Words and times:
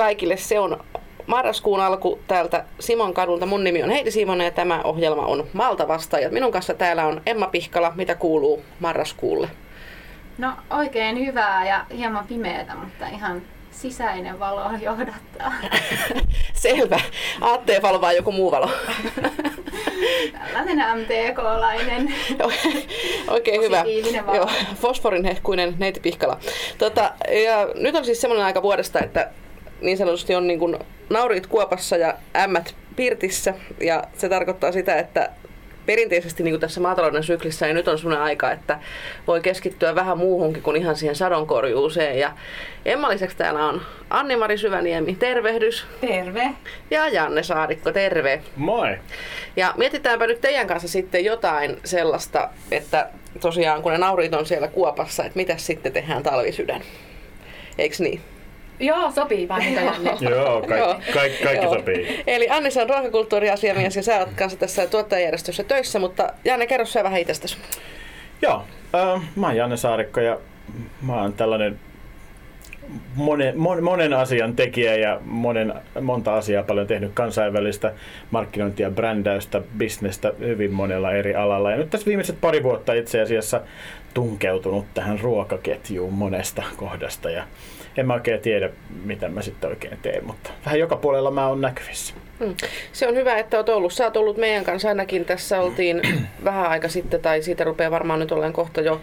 kaikille. 0.00 0.36
Se 0.36 0.58
on 0.58 0.84
marraskuun 1.26 1.80
alku 1.80 2.18
täältä 2.26 2.64
Simon 2.78 3.14
kadulta. 3.14 3.46
Mun 3.46 3.64
nimi 3.64 3.82
on 3.82 3.90
Heidi 3.90 4.10
Simonen 4.10 4.44
ja 4.44 4.50
tämä 4.50 4.80
ohjelma 4.84 5.26
on 5.26 5.46
Malta 5.52 5.88
vastaajat. 5.88 6.32
Minun 6.32 6.52
kanssa 6.52 6.74
täällä 6.74 7.06
on 7.06 7.22
Emma 7.26 7.46
Pihkala. 7.46 7.92
Mitä 7.94 8.14
kuuluu 8.14 8.62
marraskuulle? 8.78 9.48
No 10.38 10.52
oikein 10.70 11.18
hyvää 11.18 11.68
ja 11.68 11.84
hieman 11.96 12.26
pimeätä, 12.26 12.74
mutta 12.74 13.06
ihan 13.06 13.42
sisäinen 13.70 14.38
valo 14.38 14.70
johdattaa. 14.80 15.52
Selvä. 16.52 17.00
Aatteen 17.40 17.82
valo 17.82 18.00
vai 18.00 18.16
joku 18.16 18.32
muu 18.32 18.50
valo? 18.50 18.70
Tällainen 20.32 20.78
MTK-lainen. 20.98 22.14
Oikein 23.34 23.62
hyvä. 23.62 23.84
valo. 24.26 24.36
Joo, 24.36 24.50
fosforin 24.74 25.24
hehkuinen 25.24 25.74
neiti 25.78 26.00
Pihkala. 26.00 26.38
Tota, 26.78 27.12
ja 27.44 27.68
nyt 27.74 27.96
on 27.96 28.04
siis 28.04 28.20
semmoinen 28.20 28.46
aika 28.46 28.62
vuodesta, 28.62 29.00
että 29.00 29.30
niin 29.80 29.98
sanotusti 29.98 30.34
on 30.34 30.46
niin 30.46 30.58
kuin 30.58 30.76
naurit 31.10 31.46
kuopassa 31.46 31.96
ja 31.96 32.14
ämmät 32.36 32.74
pirtissä. 32.96 33.54
Ja 33.80 34.04
se 34.18 34.28
tarkoittaa 34.28 34.72
sitä, 34.72 34.98
että 34.98 35.30
perinteisesti 35.86 36.42
niin 36.42 36.52
kuin 36.52 36.60
tässä 36.60 36.80
maatalouden 36.80 37.22
syklissä 37.22 37.66
niin 37.66 37.74
nyt 37.74 37.88
on 37.88 37.98
sellainen 37.98 38.24
aika, 38.24 38.52
että 38.52 38.78
voi 39.26 39.40
keskittyä 39.40 39.94
vähän 39.94 40.18
muuhunkin 40.18 40.62
kuin 40.62 40.76
ihan 40.76 40.96
siihen 40.96 41.16
sadonkorjuuseen. 41.16 42.18
Ja 42.18 42.32
Emma 42.84 43.08
lisäksi 43.08 43.36
täällä 43.36 43.66
on 43.66 43.82
Anni-Mari 44.10 44.58
Syväniemi, 44.58 45.14
tervehdys. 45.14 45.86
Terve. 46.00 46.50
Ja 46.90 47.08
Janne 47.08 47.42
Saarikko, 47.42 47.92
terve. 47.92 48.42
Moi! 48.56 48.98
Ja 49.56 49.74
mietitäänpä 49.76 50.26
nyt 50.26 50.40
teidän 50.40 50.66
kanssa 50.66 50.88
sitten 50.88 51.24
jotain 51.24 51.76
sellaista, 51.84 52.48
että 52.70 53.08
tosiaan 53.40 53.82
kun 53.82 53.92
ne 53.92 53.98
naurit 53.98 54.34
on 54.34 54.46
siellä 54.46 54.68
kuopassa, 54.68 55.24
että 55.24 55.36
mitä 55.36 55.56
sitten 55.56 55.92
tehdään 55.92 56.22
talvisydän. 56.22 56.82
Eiks 57.78 58.00
niin? 58.00 58.20
Joo, 58.80 59.10
sopii 59.10 59.48
vai 59.48 59.60
mitä? 59.70 59.80
Joo, 60.30 60.62
kaik, 60.62 60.80
Joo. 60.80 61.00
kaik, 61.14 61.32
kaikki 61.42 61.64
Joo. 61.64 61.74
sopii. 61.74 62.22
Eli 62.26 62.48
Anni 62.48 62.68
on 62.82 62.88
ruokakulttuuriasiamies 62.90 63.96
ja 63.96 64.02
sä 64.02 64.18
oot 64.18 64.28
kanssa 64.36 64.58
tässä 64.58 64.86
tuottajajärjestössä 64.86 65.64
töissä, 65.64 65.98
mutta 65.98 66.32
Janne, 66.44 66.66
kerro 66.66 66.86
sä 66.86 67.04
vähän 67.04 67.20
itsestäsi. 67.20 67.58
Joo, 68.42 68.64
äh, 68.94 69.22
mä 69.36 69.46
oon 69.46 69.56
Janne 69.56 69.76
Saarikko 69.76 70.20
ja 70.20 70.38
mä 71.02 71.22
oon 71.22 71.32
tällainen 71.32 71.78
monen, 73.14 73.58
mon, 73.58 73.84
monen 73.84 74.12
asian 74.12 74.56
tekijä 74.56 74.96
ja 74.96 75.20
monen, 75.24 75.74
monta 76.00 76.34
asiaa 76.34 76.62
paljon 76.62 76.86
tehnyt 76.86 77.10
kansainvälistä 77.14 77.92
markkinointia, 78.30 78.90
brändäystä, 78.90 79.62
bisnestä 79.78 80.32
hyvin 80.38 80.72
monella 80.72 81.12
eri 81.12 81.34
alalla. 81.34 81.70
Ja 81.70 81.76
nyt 81.76 81.90
tässä 81.90 82.06
viimeiset 82.06 82.40
pari 82.40 82.62
vuotta 82.62 82.92
itse 82.92 83.20
asiassa 83.20 83.60
tunkeutunut 84.14 84.86
tähän 84.94 85.20
ruokaketjuun 85.20 86.12
monesta 86.12 86.62
kohdasta 86.76 87.30
ja 87.30 87.44
en 88.00 88.06
mä 88.06 88.14
oikein 88.14 88.40
tiedä, 88.40 88.70
mitä 89.04 89.28
mä 89.28 89.42
sitten 89.42 89.70
oikein 89.70 89.98
teen, 90.02 90.26
mutta 90.26 90.50
vähän 90.64 90.78
joka 90.78 90.96
puolella 90.96 91.30
mä 91.30 91.46
oon 91.46 91.60
näkyvissä. 91.60 92.14
Hmm. 92.38 92.54
Se 92.92 93.08
on 93.08 93.14
hyvä, 93.14 93.38
että 93.38 93.56
oot 93.56 93.68
ollut. 93.68 93.92
Sä 93.92 94.04
oot 94.04 94.16
ollut 94.16 94.36
meidän 94.36 94.64
kanssa 94.64 94.88
ainakin. 94.88 95.24
Tässä 95.24 95.60
oltiin 95.60 96.02
vähän 96.44 96.66
aika 96.66 96.88
sitten, 96.88 97.20
tai 97.20 97.42
siitä 97.42 97.64
rupeaa 97.64 97.90
varmaan 97.90 98.20
nyt 98.20 98.32
ollaan 98.32 98.52
kohta 98.52 98.80
jo 98.80 99.00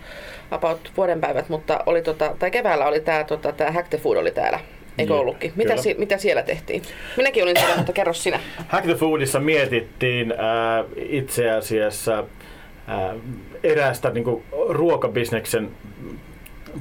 about 0.51 0.91
vuoden 0.97 1.21
päivät, 1.21 1.49
mutta 1.49 1.79
oli 1.85 2.01
tota, 2.01 2.35
tai 2.39 2.51
keväällä 2.51 2.85
oli 2.85 2.99
tämä 2.99 3.23
tota, 3.23 3.51
tää 3.51 3.71
Hack 3.71 3.89
the 3.89 3.97
Food 3.97 4.17
oli 4.17 4.31
täällä. 4.31 4.59
Eikö 4.97 5.15
ollutkin? 5.15 5.53
Mitä, 5.55 5.77
si- 5.77 5.95
mitä 5.97 6.17
siellä 6.17 6.43
tehtiin? 6.43 6.81
Minäkin 7.17 7.43
olin 7.43 7.57
siellä, 7.59 7.77
mutta 7.77 7.93
kerro 7.93 8.13
sinä. 8.13 8.39
Hack 8.67 8.85
the 8.85 8.95
Foodissa 8.95 9.39
mietittiin 9.39 10.31
äh, 10.31 10.85
itse 10.95 11.51
asiassa 11.51 12.19
äh, 12.19 13.15
eräästä 13.63 14.09
niin 14.09 14.23
kuin, 14.23 14.43
ruokabisneksen 14.69 15.69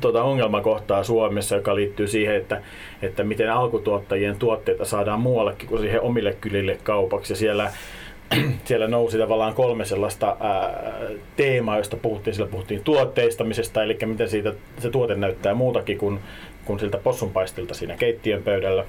tuota, 0.00 0.22
ongelmakohtaa 0.22 1.04
Suomessa, 1.04 1.56
joka 1.56 1.74
liittyy 1.74 2.08
siihen, 2.08 2.36
että, 2.36 2.62
että 3.02 3.24
miten 3.24 3.52
alkutuottajien 3.52 4.38
tuotteita 4.38 4.84
saadaan 4.84 5.20
muuallekin 5.20 5.68
kuin 5.68 5.80
siihen 5.80 6.00
omille 6.00 6.36
kylille 6.40 6.78
kaupaksi. 6.82 7.32
Ja 7.32 7.36
siellä, 7.36 7.72
siellä 8.64 8.88
nousi 8.88 9.18
tavallaan 9.18 9.54
kolme 9.54 9.84
sellaista 9.84 10.36
ää, 10.40 10.98
teemaa, 11.36 11.78
josta 11.78 11.96
puhuttiin. 11.96 12.34
Siellä 12.34 12.50
puhuttiin 12.50 12.84
tuotteistamisesta, 12.84 13.82
eli 13.82 13.98
miten 14.04 14.28
siitä 14.28 14.52
se 14.78 14.90
tuote 14.90 15.14
näyttää 15.14 15.54
muutakin 15.54 15.98
kuin, 15.98 16.20
kuin 16.64 16.80
siltä 16.80 16.98
possunpaistilta 16.98 17.74
siinä 17.74 17.96
keittiön 17.96 18.42
pöydällä, 18.42 18.84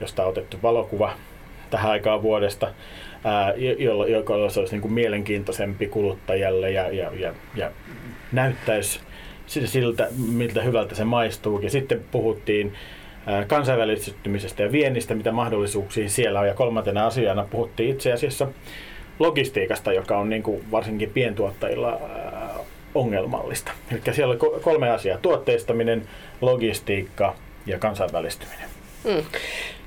josta 0.00 0.22
on 0.22 0.28
otettu 0.28 0.56
valokuva 0.62 1.12
tähän 1.70 1.90
aikaan 1.90 2.22
vuodesta, 2.22 2.68
ää, 3.24 3.54
jo- 3.56 3.74
jolla, 3.78 4.50
se 4.50 4.60
olisi 4.60 4.74
niin 4.74 4.82
kuin 4.82 4.92
mielenkiintoisempi 4.92 5.86
kuluttajalle 5.86 6.70
ja, 6.70 6.88
ja, 6.92 7.10
ja, 7.14 7.34
ja 7.54 7.70
näyttäisi 8.32 8.90
si- 8.90 9.00
siltä, 9.46 10.08
miltä 10.28 10.62
hyvältä 10.62 10.94
se 10.94 11.04
maistuu. 11.04 11.60
Ja 11.60 11.70
sitten 11.70 12.00
puhuttiin 12.10 12.74
kansainvälistymisestä 13.46 14.62
ja 14.62 14.72
viennistä, 14.72 15.14
mitä 15.14 15.32
mahdollisuuksia 15.32 16.08
siellä 16.08 16.40
on. 16.40 16.46
Ja 16.46 16.54
kolmantena 16.54 17.06
asiana 17.06 17.46
puhuttiin 17.50 17.90
itse 17.90 18.12
asiassa 18.12 18.48
logistiikasta, 19.18 19.92
joka 19.92 20.18
on 20.18 20.28
niin 20.28 20.42
kuin 20.42 20.70
varsinkin 20.70 21.10
pientuottajilla 21.10 22.00
ongelmallista. 22.94 23.72
Eli 23.92 24.00
siellä 24.14 24.32
oli 24.32 24.40
ko- 24.40 24.60
kolme 24.60 24.90
asiaa. 24.90 25.18
Tuotteistaminen, 25.18 26.08
logistiikka 26.40 27.34
ja 27.66 27.78
kansainvälistyminen. 27.78 28.68
Hmm. 29.04 29.24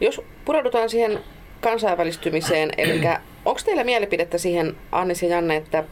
Jos 0.02 0.22
pureudutaan 0.46 0.90
siihen 0.90 1.20
kansainvälistymiseen, 1.62 2.72
eli 2.78 3.02
onko 3.46 3.62
teillä 3.66 3.84
mielipidettä 3.84 4.38
siihen, 4.38 4.76
Annis 4.92 5.24
ja 5.24 5.30
Janne, 5.30 5.56
että 5.56 5.84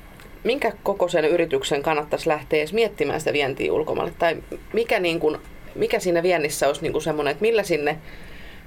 minkä 0.47 0.71
kokoisen 0.83 1.25
yrityksen 1.25 1.83
kannattaisi 1.83 2.29
lähteä 2.29 2.59
edes 2.59 2.73
miettimään 2.73 3.19
sitä 3.19 3.33
vientiä 3.33 3.73
ulkomaille? 3.73 4.13
Tai 4.19 4.37
mikä, 4.73 4.99
niin 4.99 5.19
kuin, 5.19 5.37
mikä 5.75 5.99
siinä 5.99 6.23
viennissä 6.23 6.67
olisi 6.67 6.81
niin 6.81 6.91
kuin 6.91 7.01
semmoinen, 7.01 7.31
että 7.31 7.41
millä 7.41 7.63
sinne, 7.63 7.97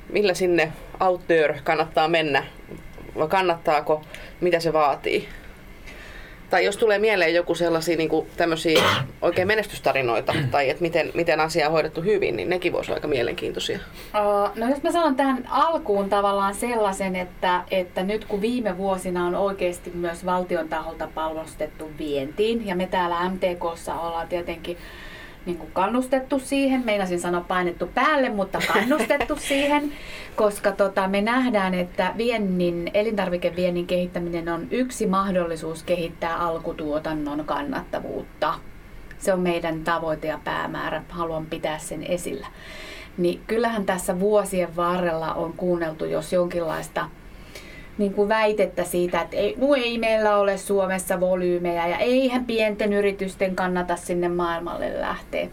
millä 0.09 0.35
sinne 0.35 0.73
out 1.01 1.27
there 1.27 1.61
kannattaa 1.65 2.09
mennä? 2.09 2.47
Vai 3.19 3.29
kannattaako, 3.29 4.03
mitä 4.41 4.61
se 4.61 4.73
vaatii? 4.73 5.29
Tai 6.51 6.65
jos 6.65 6.77
tulee 6.77 6.99
mieleen 6.99 7.35
joku 7.35 7.55
sellaisia 7.55 7.97
niin 7.97 8.09
kuin 8.09 8.27
oikein 9.23 9.49
menestystarinoita, 9.49 10.35
tai 10.51 10.71
että 10.71 10.83
miten, 10.83 11.11
miten 11.15 11.41
asia 11.41 11.67
on 11.67 11.73
hoidettu 11.73 12.03
hyvin, 12.03 12.37
niin 12.37 12.49
nekin 12.49 12.73
voisivat 12.73 12.89
olla 12.89 12.97
aika 12.97 13.09
mielenkiintoisia. 13.09 13.79
No 14.57 14.69
jos 14.69 14.83
mä 14.83 14.93
sanon 14.93 15.17
tähän 15.17 15.49
alkuun 15.51 16.09
tavallaan 16.09 16.55
sellaisen, 16.55 17.17
että, 17.17 17.65
että 17.71 18.03
nyt 18.03 18.25
kun 18.25 18.41
viime 18.41 18.79
vuosina 18.79 19.27
on 19.27 19.35
oikeasti 19.35 19.91
myös 19.95 20.27
valtion 20.27 20.69
taholta 20.69 21.09
palvostettu 21.15 21.91
vientiin, 21.99 22.67
ja 22.67 22.77
me 22.77 22.87
täällä 22.87 23.29
MTKssa 23.29 23.95
ollaan 23.95 24.29
tietenkin 24.29 24.77
niin 25.47 25.59
kuin 25.59 25.71
kannustettu 25.73 26.39
siihen, 26.39 26.85
meinasin 26.85 27.21
sanoa 27.21 27.41
painettu 27.41 27.87
päälle, 27.87 28.29
mutta 28.29 28.59
kannustettu 28.73 29.37
siihen, 29.49 29.93
koska 30.37 30.73
tota, 30.73 31.09
me 31.09 31.21
nähdään, 31.21 31.75
että 31.75 32.15
viennin, 32.17 32.91
elintarvikeviennin 32.95 33.87
kehittäminen 33.87 34.49
on 34.49 34.69
yksi 34.71 35.07
mahdollisuus 35.07 35.83
kehittää 35.83 36.37
alkutuotannon 36.37 37.45
kannattavuutta. 37.45 38.55
Se 39.19 39.33
on 39.33 39.41
meidän 39.41 39.85
tavoite 39.85 40.29
ja 40.29 40.39
päämäärä, 40.45 41.03
haluan 41.09 41.47
pitää 41.47 41.79
sen 41.79 42.03
esillä. 42.03 42.47
Niin 43.19 43.41
kyllähän 43.47 43.87
tässä 43.87 44.21
vuosien 44.21 44.77
varrella 44.77 45.35
on 45.35 45.53
kuunneltu 45.53 46.05
jos 46.05 46.33
jonkinlaista 46.33 47.09
niin 48.01 48.15
kuin 48.15 48.29
väitettä 48.29 48.85
siitä, 48.85 49.21
että 49.21 49.37
ei, 49.37 49.55
no 49.59 49.75
ei 49.75 49.99
meillä 49.99 50.37
ole 50.37 50.59
Suomessa 50.59 51.21
volyymejä 51.21 51.87
ja 51.87 51.97
eihän 51.97 52.45
pienten 52.45 52.93
yritysten 52.93 53.57
kannata 53.57 53.97
sinne 53.97 54.29
maailmalle 54.29 55.01
lähteä. 55.01 55.49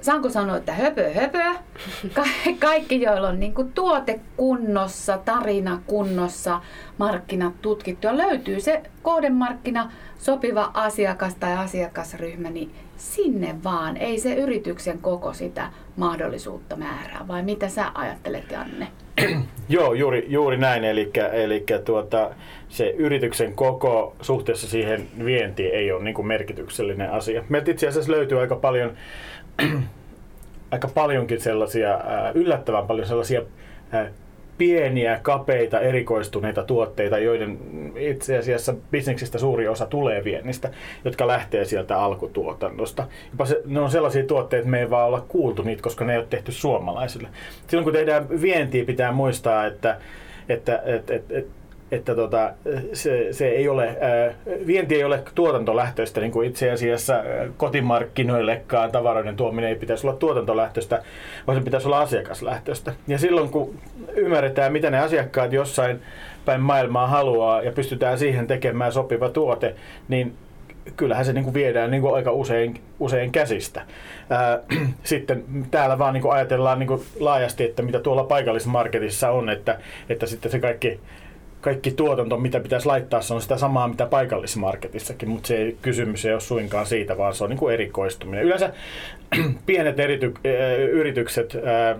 Saanko 0.00 0.30
sanoa, 0.30 0.56
että 0.56 0.72
höpö 0.72 1.14
höpö? 1.14 1.38
Ka- 2.14 2.54
kaikki, 2.58 3.02
joilla 3.02 3.28
on 3.28 3.40
niin 3.40 3.54
kuin 3.54 3.72
tuote 3.72 4.20
kunnossa, 4.36 5.18
tarina 5.24 5.82
kunnossa, 5.86 6.60
markkinat 6.98 7.52
tutkittu 7.62 8.06
ja 8.06 8.16
löytyy 8.16 8.60
se 8.60 8.82
kohdemarkkina, 9.02 9.92
sopiva 10.20 10.70
asiakas 10.74 11.34
tai 11.34 11.56
asiakasryhmä, 11.56 12.50
niin 12.50 12.70
sinne 12.96 13.54
vaan. 13.64 13.96
Ei 13.96 14.18
se 14.18 14.34
yrityksen 14.34 14.98
koko 14.98 15.32
sitä 15.32 15.70
mahdollisuutta 15.96 16.76
määrää. 16.76 17.24
Vai 17.28 17.42
mitä 17.42 17.68
sä 17.68 17.90
ajattelet, 17.94 18.50
Janne? 18.50 18.88
Joo, 19.68 19.94
juuri, 19.94 20.26
juuri 20.28 20.56
näin. 20.56 20.84
Eli, 20.84 21.10
eli 21.32 21.64
tuota, 21.84 22.30
se 22.68 22.90
yrityksen 22.90 23.52
koko 23.52 24.16
suhteessa 24.20 24.68
siihen 24.68 25.08
vientiin 25.24 25.74
ei 25.74 25.92
ole 25.92 26.04
niin 26.04 26.14
kuin 26.14 26.26
merkityksellinen 26.26 27.12
asia. 27.12 27.44
Meiltä 27.48 27.70
itse 27.70 27.88
asiassa 27.88 28.12
löytyy 28.12 28.40
aika 28.40 28.56
paljon, 28.56 28.92
aika 30.70 30.88
paljonkin 30.88 31.40
sellaisia, 31.40 32.00
yllättävän 32.34 32.86
paljon 32.86 33.06
sellaisia 33.06 33.42
pieniä, 34.60 35.20
kapeita, 35.22 35.80
erikoistuneita 35.80 36.62
tuotteita, 36.62 37.18
joiden 37.18 37.58
itse 37.96 38.38
asiassa 38.38 38.74
bisneksistä 38.90 39.38
suuri 39.38 39.68
osa 39.68 39.86
tulee 39.86 40.24
viennistä, 40.24 40.70
jotka 41.04 41.26
lähtee 41.26 41.64
sieltä 41.64 41.98
alkutuotannosta. 41.98 43.06
Jopa 43.30 43.46
se, 43.46 43.62
ne 43.66 43.80
on 43.80 43.90
sellaisia 43.90 44.24
tuotteita, 44.24 44.60
että 44.60 44.70
me 44.70 44.80
ei 44.80 44.90
vaan 44.90 45.06
olla 45.06 45.24
kuultu 45.28 45.62
niitä, 45.62 45.82
koska 45.82 46.04
ne 46.04 46.12
ei 46.12 46.18
ole 46.18 46.26
tehty 46.30 46.52
suomalaisille. 46.52 47.28
Silloin 47.66 47.84
kun 47.84 47.92
tehdään 47.92 48.40
vientiä, 48.42 48.84
pitää 48.84 49.12
muistaa, 49.12 49.66
että, 49.66 49.96
että, 50.48 50.82
että, 50.84 51.14
että, 51.14 51.38
että 51.38 51.59
että 51.92 52.14
tota, 52.14 52.52
se, 52.92 53.28
se 53.32 53.48
ei 53.48 53.68
ole, 53.68 53.96
ää, 54.00 54.34
vienti 54.66 54.94
ei 54.94 55.04
ole 55.04 55.22
tuotantolähtöistä, 55.34 56.20
niin 56.20 56.32
kuin 56.32 56.48
itse 56.48 56.70
asiassa 56.70 57.24
kotimarkkinoillekaan 57.56 58.92
tavaroiden 58.92 59.36
tuominen 59.36 59.70
ei 59.70 59.76
pitäisi 59.76 60.06
olla 60.06 60.16
tuotantolähtöistä, 60.16 61.02
vaan 61.46 61.58
se 61.58 61.64
pitäisi 61.64 61.88
olla 61.88 62.00
asiakaslähtöistä. 62.00 62.92
Ja 63.08 63.18
silloin 63.18 63.48
kun 63.48 63.74
ymmärretään, 64.14 64.72
mitä 64.72 64.90
ne 64.90 64.98
asiakkaat 64.98 65.52
jossain 65.52 66.00
päin 66.44 66.60
maailmaa 66.60 67.06
haluaa 67.06 67.62
ja 67.62 67.72
pystytään 67.72 68.18
siihen 68.18 68.46
tekemään 68.46 68.92
sopiva 68.92 69.28
tuote, 69.28 69.74
niin 70.08 70.34
kyllähän 70.96 71.24
se 71.24 71.32
niin 71.32 71.44
kuin 71.44 71.54
viedään 71.54 71.90
niin 71.90 72.00
kuin 72.00 72.14
aika 72.14 72.32
usein, 72.32 72.80
usein 73.00 73.32
käsistä. 73.32 73.82
Ää, 74.30 74.58
sitten 75.02 75.44
täällä 75.70 75.98
vaan 75.98 76.14
niin 76.14 76.22
kuin 76.22 76.32
ajatellaan 76.32 76.78
niin 76.78 76.86
kuin 76.86 77.02
laajasti, 77.20 77.64
että 77.64 77.82
mitä 77.82 78.00
tuolla 78.00 78.24
paikallismarketissa 78.24 79.30
on, 79.30 79.50
että, 79.50 79.78
että 80.08 80.26
sitten 80.26 80.52
se 80.52 80.58
kaikki, 80.58 81.00
kaikki 81.60 81.90
tuotanto, 81.90 82.36
mitä 82.36 82.60
pitäisi 82.60 82.86
laittaa, 82.86 83.20
se 83.20 83.34
on 83.34 83.42
sitä 83.42 83.58
samaa, 83.58 83.88
mitä 83.88 84.06
paikallismarketissakin, 84.06 85.28
mutta 85.28 85.46
se 85.46 85.56
ei, 85.56 85.76
kysymys 85.82 86.24
ei 86.24 86.32
ole 86.32 86.40
suinkaan 86.40 86.86
siitä, 86.86 87.18
vaan 87.18 87.34
se 87.34 87.44
on 87.44 87.50
niin 87.50 87.58
kuin 87.58 87.74
erikoistuminen. 87.74 88.44
Yleensä 88.44 88.72
pienet 89.66 90.00
erity, 90.00 90.34
yritykset, 90.92 91.56
ää, 91.64 91.96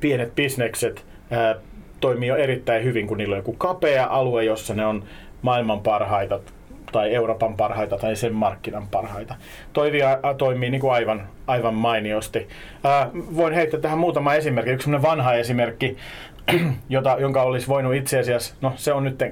pienet 0.00 0.34
bisnekset 0.34 1.04
ää, 1.30 1.54
toimii 2.00 2.28
jo 2.28 2.36
erittäin 2.36 2.84
hyvin, 2.84 3.06
kun 3.06 3.18
niillä 3.18 3.32
on 3.32 3.38
joku 3.38 3.52
kapea 3.52 4.06
alue, 4.06 4.44
jossa 4.44 4.74
ne 4.74 4.86
on 4.86 5.04
maailman 5.42 5.80
parhaita 5.80 6.40
tai 6.92 7.14
Euroopan 7.14 7.56
parhaita 7.56 7.98
tai 7.98 8.16
sen 8.16 8.34
markkinan 8.34 8.88
parhaita. 8.88 9.34
Toivia 9.72 10.18
toimii 10.38 10.70
niin 10.70 10.80
kuin 10.80 10.92
aivan, 10.92 11.28
aivan 11.46 11.74
mainiosti. 11.74 12.48
Ää, 12.84 13.10
voin 13.14 13.54
heittää 13.54 13.80
tähän 13.80 13.98
muutama 13.98 14.34
esimerkki. 14.34 14.72
Yksi 14.72 14.90
vanha 15.02 15.34
esimerkki, 15.34 15.96
jota, 16.88 17.16
jonka 17.20 17.42
olisi 17.42 17.68
voinut 17.68 17.94
itse 17.94 18.18
asiassa, 18.18 18.54
no 18.60 18.72
se 18.76 18.92
on 18.92 19.04
nyt 19.04 19.22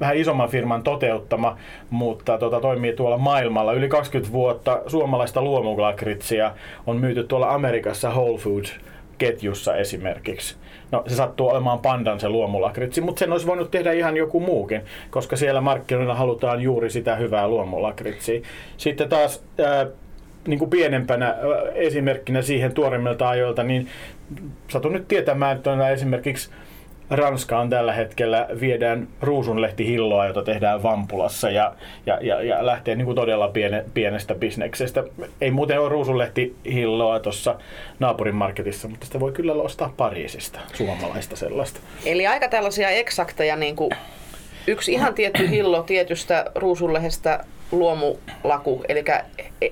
vähän 0.00 0.16
isomman 0.16 0.48
firman 0.48 0.82
toteuttama, 0.82 1.56
mutta 1.90 2.38
tota, 2.38 2.60
toimii 2.60 2.92
tuolla 2.92 3.18
maailmalla. 3.18 3.72
Yli 3.72 3.88
20 3.88 4.32
vuotta 4.32 4.82
suomalaista 4.86 5.42
luomulakritsia 5.42 6.52
on 6.86 6.96
myyty 6.96 7.24
tuolla 7.24 7.54
Amerikassa 7.54 8.10
Whole 8.10 8.38
Foods 8.38 8.74
ketjussa 9.18 9.76
esimerkiksi. 9.76 10.56
No 10.90 11.04
se 11.06 11.16
sattuu 11.16 11.48
olemaan 11.48 11.78
pandan 11.78 12.20
se 12.20 12.28
luomulakritsi, 12.28 13.00
mutta 13.00 13.18
sen 13.18 13.32
olisi 13.32 13.46
voinut 13.46 13.70
tehdä 13.70 13.92
ihan 13.92 14.16
joku 14.16 14.40
muukin, 14.40 14.82
koska 15.10 15.36
siellä 15.36 15.60
markkinoilla 15.60 16.14
halutaan 16.14 16.60
juuri 16.62 16.90
sitä 16.90 17.16
hyvää 17.16 17.48
luomulakritsiä. 17.48 18.40
Sitten 18.76 19.08
taas 19.08 19.44
niin 20.46 20.58
kuin 20.58 20.70
pienempänä 20.70 21.34
esimerkkinä 21.74 22.42
siihen 22.42 22.74
tuoremmilta 22.74 23.28
ajoilta, 23.28 23.62
niin 23.62 23.88
satun 24.68 24.92
nyt 24.92 25.08
tietämään, 25.08 25.56
että 25.56 25.90
esimerkiksi 25.90 26.50
Ranskaan 27.10 27.70
tällä 27.70 27.92
hetkellä 27.92 28.48
viedään 28.60 29.08
ruusunlehtihilloa, 29.20 30.26
jota 30.26 30.42
tehdään 30.42 30.82
Vampulassa 30.82 31.50
ja, 31.50 31.74
ja, 32.06 32.18
ja, 32.20 32.42
ja 32.42 32.66
lähtee 32.66 32.94
niin 32.94 33.04
kuin 33.04 33.16
todella 33.16 33.48
piene, 33.48 33.84
pienestä 33.94 34.34
bisneksestä. 34.34 35.04
Ei 35.40 35.50
muuten 35.50 35.80
ole 35.80 35.88
ruusunlehtihilloa 35.88 37.20
tuossa 37.20 37.56
naapurin 37.98 38.34
marketissa, 38.34 38.88
mutta 38.88 39.06
sitä 39.06 39.20
voi 39.20 39.32
kyllä 39.32 39.52
ostaa 39.52 39.94
Pariisista, 39.96 40.60
suomalaista 40.74 41.36
sellaista. 41.36 41.80
Eli 42.04 42.26
aika 42.26 42.48
tällaisia 42.48 42.90
eksakteja, 42.90 43.56
niin 43.56 43.76
kuin 43.76 43.90
yksi 44.66 44.92
ihan 44.92 45.14
tietty 45.14 45.50
hillo 45.50 45.82
tietystä 45.82 46.44
ruusunlehdestä 46.54 47.44
luomulaku, 47.72 48.84
eli 48.88 49.04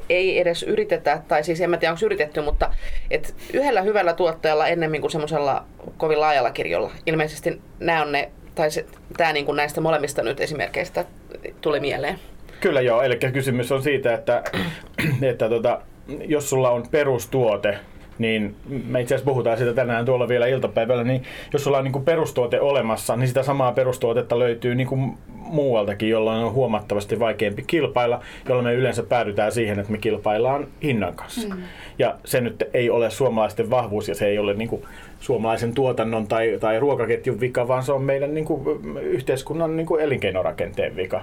ei 0.08 0.40
edes 0.40 0.62
yritetä, 0.62 1.22
tai 1.28 1.44
siis 1.44 1.60
en 1.60 1.70
mä 1.70 1.76
tiedä 1.76 1.92
onko 1.92 2.06
yritetty, 2.06 2.40
mutta 2.40 2.74
et 3.10 3.34
yhdellä 3.52 3.82
hyvällä 3.82 4.12
tuotteella 4.12 4.68
ennemmin 4.68 5.00
kuin 5.00 5.10
semmoisella 5.10 5.64
kovin 5.96 6.20
laajalla 6.20 6.50
kirjolla. 6.50 6.90
Ilmeisesti 7.06 7.60
nämä 7.78 8.02
on 8.02 8.12
ne, 8.12 8.30
tai 8.54 8.70
se, 8.70 8.86
tämä 9.16 9.32
niin 9.32 9.46
kuin 9.46 9.56
näistä 9.56 9.80
molemmista 9.80 10.22
nyt 10.22 10.40
esimerkkeistä 10.40 11.04
tuli 11.60 11.80
mieleen. 11.80 12.18
Kyllä 12.60 12.80
joo, 12.80 13.02
eli 13.02 13.16
kysymys 13.32 13.72
on 13.72 13.82
siitä, 13.82 14.14
että, 14.14 14.42
että 15.22 15.48
tota, 15.48 15.80
jos 16.26 16.50
sulla 16.50 16.70
on 16.70 16.88
perustuote, 16.90 17.78
niin 18.20 18.54
me 18.86 19.00
itse 19.00 19.14
asiassa 19.14 19.30
puhutaan 19.30 19.58
siitä 19.58 19.74
tänään 19.74 20.04
tuolla 20.04 20.28
vielä 20.28 20.46
iltapäivällä, 20.46 21.04
niin 21.04 21.22
jos 21.52 21.64
sulla 21.64 21.78
on 21.78 21.84
niin 21.84 21.92
kuin 21.92 22.04
perustuote 22.04 22.60
olemassa, 22.60 23.16
niin 23.16 23.28
sitä 23.28 23.42
samaa 23.42 23.72
perustuotetta 23.72 24.38
löytyy 24.38 24.74
niin 24.74 24.86
kuin 24.86 25.18
muualtakin, 25.36 26.08
jolloin 26.08 26.44
on 26.44 26.52
huomattavasti 26.52 27.18
vaikeampi 27.18 27.62
kilpailla, 27.66 28.20
jolloin 28.48 28.66
me 28.66 28.74
yleensä 28.74 29.02
päädytään 29.02 29.52
siihen, 29.52 29.78
että 29.78 29.92
me 29.92 29.98
kilpaillaan 29.98 30.66
hinnan 30.82 31.14
kanssa. 31.14 31.54
Mm. 31.54 31.62
Ja 31.98 32.16
se 32.24 32.40
nyt 32.40 32.64
ei 32.74 32.90
ole 32.90 33.10
suomalaisten 33.10 33.70
vahvuus 33.70 34.08
ja 34.08 34.14
se 34.14 34.26
ei 34.26 34.38
ole 34.38 34.54
niin 34.54 34.68
kuin 34.68 34.82
suomalaisen 35.20 35.74
tuotannon 35.74 36.26
tai, 36.26 36.58
tai 36.60 36.80
ruokaketjun 36.80 37.40
vika, 37.40 37.68
vaan 37.68 37.82
se 37.82 37.92
on 37.92 38.02
meidän 38.02 38.34
niin 38.34 38.44
kuin, 38.44 38.62
yhteiskunnan 39.02 39.76
niin 39.76 39.86
kuin 39.86 40.02
elinkeinorakenteen 40.02 40.96
vika. 40.96 41.22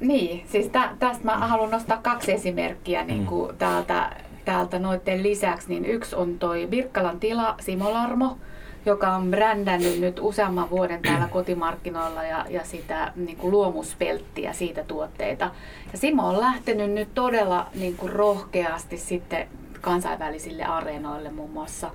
Niin, 0.00 0.42
siis 0.46 0.68
tä, 0.68 0.90
tästä 0.98 1.24
mä 1.24 1.36
haluan 1.36 1.70
nostaa 1.70 2.00
kaksi 2.02 2.32
esimerkkiä 2.32 3.04
niin 3.04 3.26
kuin 3.26 3.50
mm. 3.50 3.56
täältä, 3.56 4.10
täältä 4.44 4.78
noiden 4.78 5.22
lisäksi. 5.22 5.68
Niin 5.68 5.84
yksi 5.84 6.16
on 6.16 6.38
toi 6.38 6.68
Virkkalan 6.70 7.20
tila 7.20 7.54
Simolarmo, 7.60 8.38
joka 8.86 9.14
on 9.14 9.30
brändännyt 9.30 10.00
nyt 10.00 10.18
useamman 10.20 10.70
vuoden 10.70 11.02
täällä 11.02 11.28
kotimarkkinoilla 11.32 12.24
ja, 12.24 12.46
ja 12.48 12.64
sitä 12.64 13.12
niin 13.16 13.36
kuin 13.36 13.50
luomuspelttiä, 13.50 14.52
siitä 14.52 14.84
tuotteita. 14.84 15.50
Ja 15.92 15.98
Simo 15.98 16.28
on 16.28 16.40
lähtenyt 16.40 16.90
nyt 16.90 17.08
todella 17.14 17.66
niin 17.74 17.96
kuin 17.96 18.12
rohkeasti 18.12 18.96
sitten 18.96 19.48
kansainvälisille 19.80 20.64
areenoille, 20.64 21.30
muun 21.30 21.50
muassa 21.50 21.90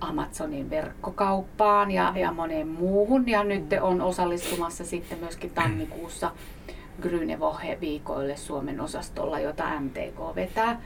Amazonin 0.00 0.70
verkkokauppaan 0.70 1.90
ja, 1.90 2.12
ja 2.16 2.32
moneen 2.32 2.68
muuhun. 2.68 3.28
Ja 3.28 3.44
nyt 3.44 3.64
on 3.80 4.00
osallistumassa 4.00 4.84
sitten 4.84 5.18
myöskin 5.18 5.50
tammikuussa 5.50 6.30
Grynevohe-viikoille 7.02 8.36
Suomen 8.36 8.80
osastolla, 8.80 9.40
jota 9.40 9.80
MTK 9.80 10.34
vetää. 10.34 10.80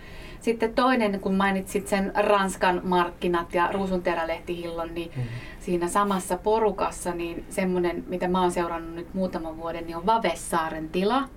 Sitten 0.47 0.75
toinen, 0.75 1.21
kun 1.21 1.35
mainitsit 1.35 1.89
sen 1.89 2.13
Ranskan 2.15 2.81
markkinat 2.85 3.55
ja 3.55 3.73
Ruusunterälehtihillon, 3.73 4.95
niin 4.95 5.11
mm. 5.17 5.23
siinä 5.61 5.89
samassa 5.89 6.37
porukassa, 6.37 7.13
niin 7.13 7.45
semmoinen, 7.49 8.05
mitä 8.07 8.29
mä 8.29 8.41
oon 8.41 8.53
seurannut 8.53 8.95
nyt 8.95 9.15
muutaman 9.15 9.57
vuoden, 9.57 9.87
niin 9.87 9.97
on 9.97 10.07
Vavessaaren 10.07 10.89
tila. 10.89 11.29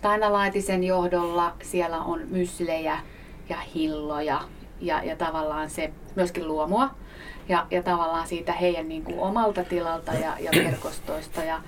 Taina 0.00 0.32
Laitisen 0.32 0.84
johdolla 0.84 1.54
siellä 1.62 2.00
on 2.00 2.20
myslejä 2.30 2.98
ja 3.48 3.56
hilloja 3.74 4.40
ja, 4.80 5.04
ja 5.04 5.16
tavallaan 5.16 5.70
se 5.70 5.92
myöskin 6.14 6.48
luomua. 6.48 6.90
Ja, 7.48 7.66
ja 7.70 7.82
tavallaan 7.82 8.26
siitä 8.26 8.52
heidän 8.52 8.88
niin 8.88 9.04
kuin 9.04 9.18
omalta 9.18 9.64
tilalta 9.64 10.12
ja, 10.12 10.36
ja 10.40 10.50
verkostoista. 10.70 11.44
Ja, 11.44 11.60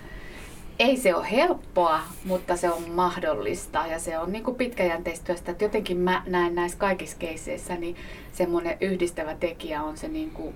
ei 0.79 0.97
se 0.97 1.15
ole 1.15 1.31
helppoa, 1.31 2.01
mutta 2.25 2.57
se 2.57 2.71
on 2.71 2.83
mahdollista 2.91 3.87
ja 3.87 3.99
se 3.99 4.19
on 4.19 4.33
niin 4.33 4.45
kuin 4.45 4.57
pitkäjänteistä 4.57 5.33
Että 5.33 5.65
jotenkin 5.65 5.97
mä 5.97 6.23
näen 6.27 6.55
näissä 6.55 6.79
kaikissa 6.79 7.17
keisseissä, 7.19 7.75
niin 7.77 7.97
semmoinen 8.33 8.77
yhdistävä 8.81 9.35
tekijä 9.35 9.83
on 9.83 9.97
se 9.97 10.09
niin 10.09 10.31
kuin, 10.31 10.55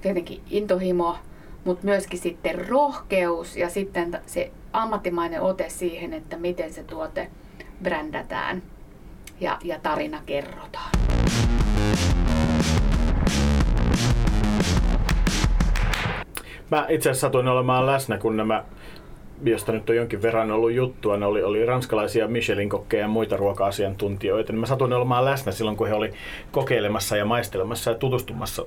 tietenkin 0.00 0.42
intohimo, 0.50 1.16
mutta 1.64 1.84
myöskin 1.84 2.18
sitten 2.18 2.68
rohkeus 2.68 3.56
ja 3.56 3.68
sitten 3.68 4.20
se 4.26 4.50
ammattimainen 4.72 5.42
ote 5.42 5.68
siihen, 5.68 6.12
että 6.12 6.36
miten 6.36 6.72
se 6.72 6.82
tuote 6.82 7.30
brändätään 7.82 8.62
ja, 9.40 9.58
ja 9.64 9.78
tarina 9.82 10.22
kerrotaan. 10.26 10.90
Mä 16.70 16.86
itse 16.88 17.10
asiassa 17.10 17.26
satuin 17.26 17.48
olemaan 17.48 17.86
läsnä, 17.86 18.18
kun 18.18 18.36
nämä 18.36 18.64
josta 19.44 19.72
nyt 19.72 19.90
on 19.90 19.96
jonkin 19.96 20.22
verran 20.22 20.50
ollut 20.50 20.72
juttua, 20.72 21.16
ne 21.16 21.26
oli, 21.26 21.42
oli 21.42 21.66
ranskalaisia 21.66 22.28
Michelin-kokkeja 22.28 23.02
ja 23.02 23.08
muita 23.08 23.36
ruoka-asiantuntijoita, 23.36 24.52
niin 24.52 24.60
mä 24.60 24.66
satuin 24.66 24.92
olemaan 24.92 25.24
läsnä 25.24 25.52
silloin, 25.52 25.76
kun 25.76 25.88
he 25.88 25.94
oli 25.94 26.12
kokeilemassa 26.52 27.16
ja 27.16 27.24
maistelemassa 27.24 27.90
ja 27.90 27.96
tutustumassa 27.96 28.66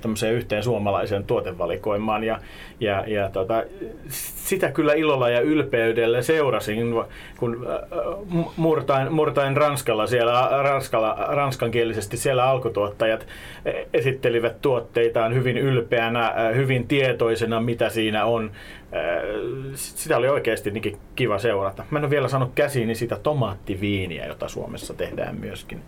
tämmöiseen 0.00 0.34
yhteen 0.34 0.62
suomalaiseen 0.62 1.24
tuotevalikoimaan 1.24 2.24
ja, 2.24 2.38
ja, 2.80 3.04
ja 3.06 3.30
tota, 3.30 3.64
sitä 4.08 4.70
kyllä 4.70 4.94
ilolla 4.94 5.30
ja 5.30 5.40
ylpeydellä 5.40 6.22
seurasin, 6.22 6.94
kun 7.38 7.66
äh, 7.70 8.48
murtain, 8.56 9.12
murtain 9.12 9.56
Ranskalla 9.56 10.06
siellä, 10.06 10.48
Ranskalla, 10.62 11.16
ranskankielisesti 11.28 12.16
siellä 12.16 12.44
alkutuottajat 12.44 13.26
esittelivät 13.94 14.60
tuotteitaan 14.62 15.34
hyvin 15.34 15.58
ylpeänä, 15.58 16.26
äh, 16.26 16.54
hyvin 16.54 16.88
tietoisena, 16.88 17.60
mitä 17.60 17.88
siinä 17.88 18.24
on. 18.24 18.50
Äh, 18.94 19.72
sitä 19.74 20.16
oli 20.16 20.28
oikeasti 20.28 20.72
kiva 21.16 21.38
seurata. 21.38 21.84
Mä 21.90 21.98
en 21.98 22.04
ole 22.04 22.10
vielä 22.10 22.28
saanut 22.28 22.52
käsiini 22.54 22.94
sitä 22.94 23.16
tomaattiviiniä, 23.16 24.26
jota 24.26 24.48
Suomessa 24.48 24.94
tehdään 24.94 25.40
myöskin. 25.40 25.82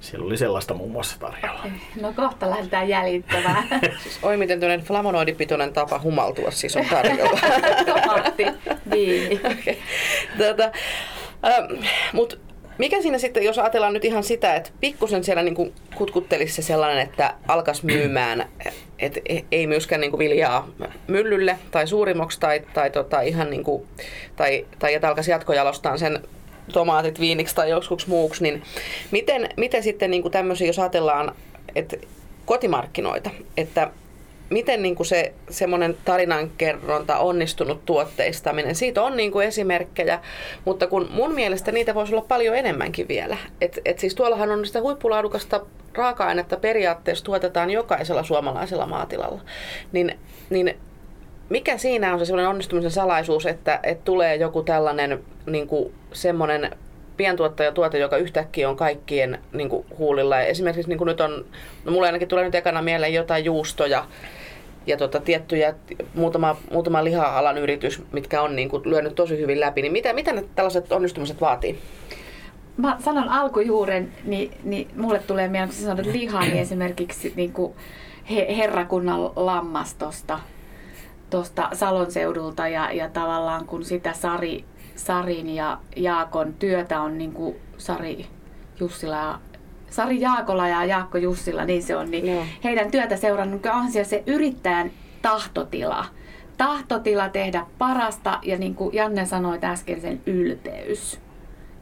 Siellä 0.00 0.26
oli 0.26 0.36
sellaista 0.36 0.74
muun 0.74 0.90
muassa 0.90 1.18
tarjolla. 1.20 1.66
No 2.00 2.12
kohta 2.16 2.50
lähdetään 2.50 2.88
jäljittämään. 2.88 3.68
siis 4.02 4.18
oi 4.22 4.36
miten 4.36 4.60
tuollainen 4.60 4.86
flamonoidipitoinen 4.86 5.72
tapa 5.72 6.00
humaltua 6.02 6.50
siis 6.50 6.76
on 6.76 6.84
tarjolla. 6.90 7.40
Tomaatti, 7.86 8.46
viini. 8.90 9.40
okay. 9.44 9.74
Tota, 10.38 10.70
ähm, 11.44 11.84
mut 12.12 12.40
mikä 12.78 13.02
siinä 13.02 13.18
sitten, 13.18 13.44
jos 13.44 13.58
ajatellaan 13.58 13.92
nyt 13.92 14.04
ihan 14.04 14.24
sitä, 14.24 14.54
että 14.54 14.70
pikkusen 14.80 15.24
siellä 15.24 15.42
niin 15.42 15.74
kutkuttelisi 15.94 16.54
se 16.54 16.62
sellainen, 16.62 16.98
että 16.98 17.34
alkas 17.48 17.82
myymään, 17.82 18.48
että 18.98 19.20
ei 19.52 19.66
myöskään 19.66 20.00
niin 20.00 20.10
kuin 20.10 20.18
viljaa 20.18 20.68
myllylle 21.06 21.58
tai 21.70 21.86
suurimoksi 21.86 22.40
tai, 22.40 22.62
tai, 22.74 22.90
tota 22.90 23.20
ihan 23.20 23.50
niin 23.50 23.64
kuin, 23.64 23.86
tai, 24.36 24.66
tai 24.78 24.94
että 24.94 25.08
alkaisi 25.08 25.30
jatkojalostaa 25.30 25.96
sen 25.96 26.20
tomaatit 26.72 27.20
viiniksi 27.20 27.54
tai 27.54 27.70
joksikuksi 27.70 28.08
muuksi, 28.08 28.42
niin 28.42 28.62
miten, 29.10 29.48
miten 29.56 29.82
sitten 29.82 30.10
niin 30.10 30.22
kuin 30.22 30.32
tämmöisiä, 30.32 30.66
jos 30.66 30.78
ajatellaan, 30.78 31.34
että 31.74 31.96
kotimarkkinoita, 32.46 33.30
että 33.56 33.90
miten 34.50 34.82
niin 34.82 34.96
kuin 34.96 35.06
se 35.06 35.32
semmoinen 35.50 35.96
tarinankerronta, 36.04 37.18
onnistunut 37.18 37.84
tuotteistaminen, 37.84 38.74
siitä 38.74 39.02
on 39.02 39.16
niin 39.16 39.32
kuin 39.32 39.46
esimerkkejä, 39.46 40.20
mutta 40.64 40.86
kun 40.86 41.08
mun 41.10 41.34
mielestä 41.34 41.72
niitä 41.72 41.94
voisi 41.94 42.14
olla 42.14 42.24
paljon 42.28 42.56
enemmänkin 42.56 43.08
vielä. 43.08 43.36
Et, 43.60 43.78
et 43.84 43.98
siis 43.98 44.14
tuollahan 44.14 44.50
on 44.50 44.66
sitä 44.66 44.80
huippulaadukasta 44.80 45.60
raaka-ainetta 45.94 46.56
periaatteessa 46.56 47.24
tuotetaan 47.24 47.70
jokaisella 47.70 48.22
suomalaisella 48.22 48.86
maatilalla. 48.86 49.40
Niin, 49.92 50.18
niin 50.50 50.76
mikä 51.48 51.78
siinä 51.78 52.12
on 52.12 52.18
se 52.18 52.24
sellainen 52.24 52.50
onnistumisen 52.50 52.90
salaisuus, 52.90 53.46
että, 53.46 53.80
että 53.82 54.04
tulee 54.04 54.36
joku 54.36 54.62
tällainen 54.62 55.24
niin 55.46 55.66
kuin 55.66 55.92
semmoinen 56.12 56.70
pientuottajatuote, 57.16 57.98
joka 57.98 58.16
yhtäkkiä 58.16 58.68
on 58.68 58.76
kaikkien 58.76 59.38
niin 59.52 59.68
kuin, 59.68 59.86
huulilla. 59.98 60.36
Ja 60.36 60.42
esimerkiksi 60.42 60.88
niin 60.88 60.98
kuin 60.98 61.06
nyt 61.06 61.20
on, 61.20 61.44
no 61.84 61.92
mulle 61.92 62.06
ainakin 62.06 62.28
tulee 62.28 62.44
nyt 62.44 62.54
ekana 62.54 62.82
mieleen 62.82 63.14
jotain 63.14 63.44
juustoja, 63.44 64.04
ja 64.86 64.96
tota, 64.96 65.20
tiettyjä, 65.20 65.74
muutama, 66.14 66.56
muutama 66.72 67.04
liha-alan 67.04 67.58
yritys, 67.58 68.02
mitkä 68.12 68.42
on 68.42 68.56
niin 68.56 68.68
kuin, 68.68 68.82
lyönyt 68.84 69.14
tosi 69.14 69.38
hyvin 69.38 69.60
läpi, 69.60 69.82
niin 69.82 69.92
mitä, 69.92 70.12
mitä 70.12 70.32
ne 70.32 70.44
tällaiset 70.54 70.92
onnistumiset 70.92 71.40
vaatii? 71.40 71.78
Mä 72.76 72.96
sanon 73.04 73.28
alkujuuren, 73.28 74.12
niin, 74.24 74.50
niin 74.64 74.88
mulle 74.96 75.18
tulee 75.18 75.48
mieleen, 75.48 75.68
kun 75.68 75.78
sä 75.78 75.84
sanot 75.84 76.06
liha, 76.06 76.40
niin 76.40 76.56
esimerkiksi 76.56 77.32
niin 77.36 77.52
kuin 77.52 77.74
he, 78.30 78.56
herrakunnan 78.56 79.24
lammastosta 79.36 80.38
tuosta 81.30 81.68
Salon 81.72 82.12
seudulta 82.12 82.68
ja, 82.68 82.92
ja 82.92 83.08
tavallaan 83.08 83.66
kun 83.66 83.84
sitä 83.84 84.12
Sari, 84.12 84.64
Sarin 84.98 85.54
ja 85.54 85.78
Jaakon 85.96 86.54
työtä 86.54 87.00
on 87.00 87.18
niin 87.18 87.32
kuin 87.32 87.56
Sari 87.78 88.26
Jussila 88.80 89.40
Sari 89.90 90.20
Jaakola 90.20 90.68
ja 90.68 90.84
Jaakko 90.84 91.18
Jussila, 91.18 91.64
niin 91.64 91.82
se 91.82 91.96
on, 91.96 92.10
niin 92.10 92.36
no. 92.36 92.42
heidän 92.64 92.90
työtä 92.90 93.16
seurannut, 93.16 93.66
on 93.66 93.90
siellä 93.90 94.08
se 94.08 94.22
yrittäjän 94.26 94.90
tahtotila. 95.22 96.04
Tahtotila 96.56 97.28
tehdä 97.28 97.66
parasta 97.78 98.38
ja 98.42 98.58
niin 98.58 98.74
kuin 98.74 98.94
Janne 98.94 99.26
sanoi 99.26 99.58
äsken, 99.64 100.00
sen 100.00 100.20
ylpeys. 100.26 101.20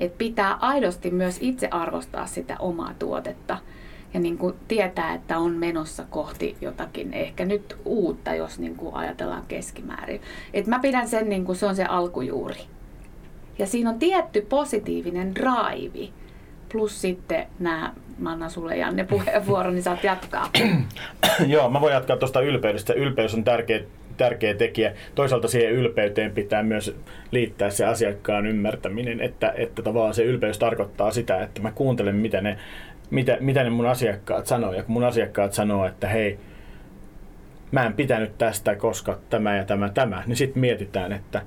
Et 0.01 0.19
pitää 0.19 0.55
aidosti 0.55 1.11
myös 1.11 1.39
itse 1.41 1.69
arvostaa 1.71 2.27
sitä 2.27 2.57
omaa 2.59 2.95
tuotetta 2.99 3.59
ja 4.15 4.21
niin 4.21 4.39
kuin 4.39 4.55
tietää, 4.69 5.15
että 5.15 5.39
on 5.39 5.53
menossa 5.53 6.05
kohti 6.11 6.57
jotakin 6.61 7.13
ehkä 7.13 7.45
nyt 7.45 7.77
uutta, 7.85 8.35
jos 8.35 8.59
niin 8.59 8.77
kuin 8.77 8.95
ajatellaan 8.95 9.45
keskimäärin. 9.49 10.21
Et 10.55 10.67
mä 10.67 10.79
pidän 10.79 11.09
sen, 11.09 11.29
niin 11.29 11.45
kuin 11.45 11.57
se 11.57 11.67
on 11.67 11.77
se 11.77 11.85
alkujuuri. 11.85 12.76
Ja 13.59 13.67
siinä 13.67 13.91
on 13.91 13.99
tietty 13.99 14.41
positiivinen 14.41 15.35
drive 15.35 16.09
plus 16.73 17.01
sitten 17.01 17.47
nämä, 17.59 17.93
mä 18.19 18.33
annan 18.33 18.51
sulle 18.51 18.77
Janne 18.77 19.05
puheenvuoron, 19.05 19.75
niin 19.75 19.83
saat 19.83 20.05
jatkaa. 20.05 20.51
Joo, 21.47 21.71
mä 21.71 21.81
voin 21.81 21.95
jatkaa 21.95 22.17
tuosta 22.17 22.41
ylpeydestä. 22.41 22.93
Ylpeys 22.93 23.35
on 23.35 23.45
tärkeä, 23.45 23.81
tärkeä 24.17 24.55
tekijä. 24.55 24.93
Toisaalta 25.15 25.49
siihen 25.49 25.73
ylpeyteen 25.73 26.33
pitää 26.33 26.63
myös 26.63 26.97
liittää 27.31 27.71
se 27.71 27.85
asiakkaan 27.85 28.47
ymmärtäminen, 28.47 29.21
että, 29.21 29.53
että 29.57 29.83
tavallaan 29.83 30.15
se 30.15 30.25
ylpeys 30.25 30.59
tarkoittaa 30.59 31.11
sitä, 31.11 31.43
että 31.43 31.63
mä 31.63 31.73
kuuntelen, 31.73 32.17
mitä 32.17 32.41
ne, 32.41 32.59
mitä, 33.11 33.37
mitä 33.41 33.65
ne 33.65 33.71
mun 33.71 33.87
asiakkaat 33.87 34.47
sanoo. 34.47 34.73
Ja 34.73 34.83
kun 34.83 34.93
mun 34.93 35.05
asiakkaat 35.05 35.53
sanoo, 35.53 35.87
että 35.87 36.09
hei, 36.09 36.39
mä 37.73 37.87
en 37.87 37.93
pitänyt 37.93 38.39
tästä, 38.39 38.77
koska 38.77 39.19
tämä 39.31 39.57
ja 39.57 39.65
tämä, 39.65 39.89
tämä, 39.89 40.23
niin 40.27 40.37
sitten 40.37 40.61
mietitään, 40.61 41.13
että 41.13 41.43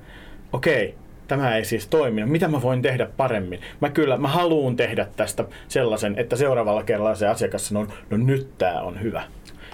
okei, 0.52 0.86
okay, 0.86 1.09
tämä 1.30 1.56
ei 1.56 1.64
siis 1.64 1.86
toimi. 1.86 2.26
Mitä 2.26 2.48
mä 2.48 2.62
voin 2.62 2.82
tehdä 2.82 3.08
paremmin? 3.16 3.60
Mä 3.80 3.90
kyllä, 3.90 4.16
mä 4.16 4.28
haluan 4.28 4.76
tehdä 4.76 5.06
tästä 5.16 5.44
sellaisen, 5.68 6.14
että 6.18 6.36
seuraavalla 6.36 6.82
kerralla 6.82 7.14
se 7.14 7.28
asiakas 7.28 7.68
sanoo, 7.68 7.86
no 8.10 8.16
nyt 8.16 8.58
tämä 8.58 8.80
on 8.80 9.02
hyvä. 9.02 9.22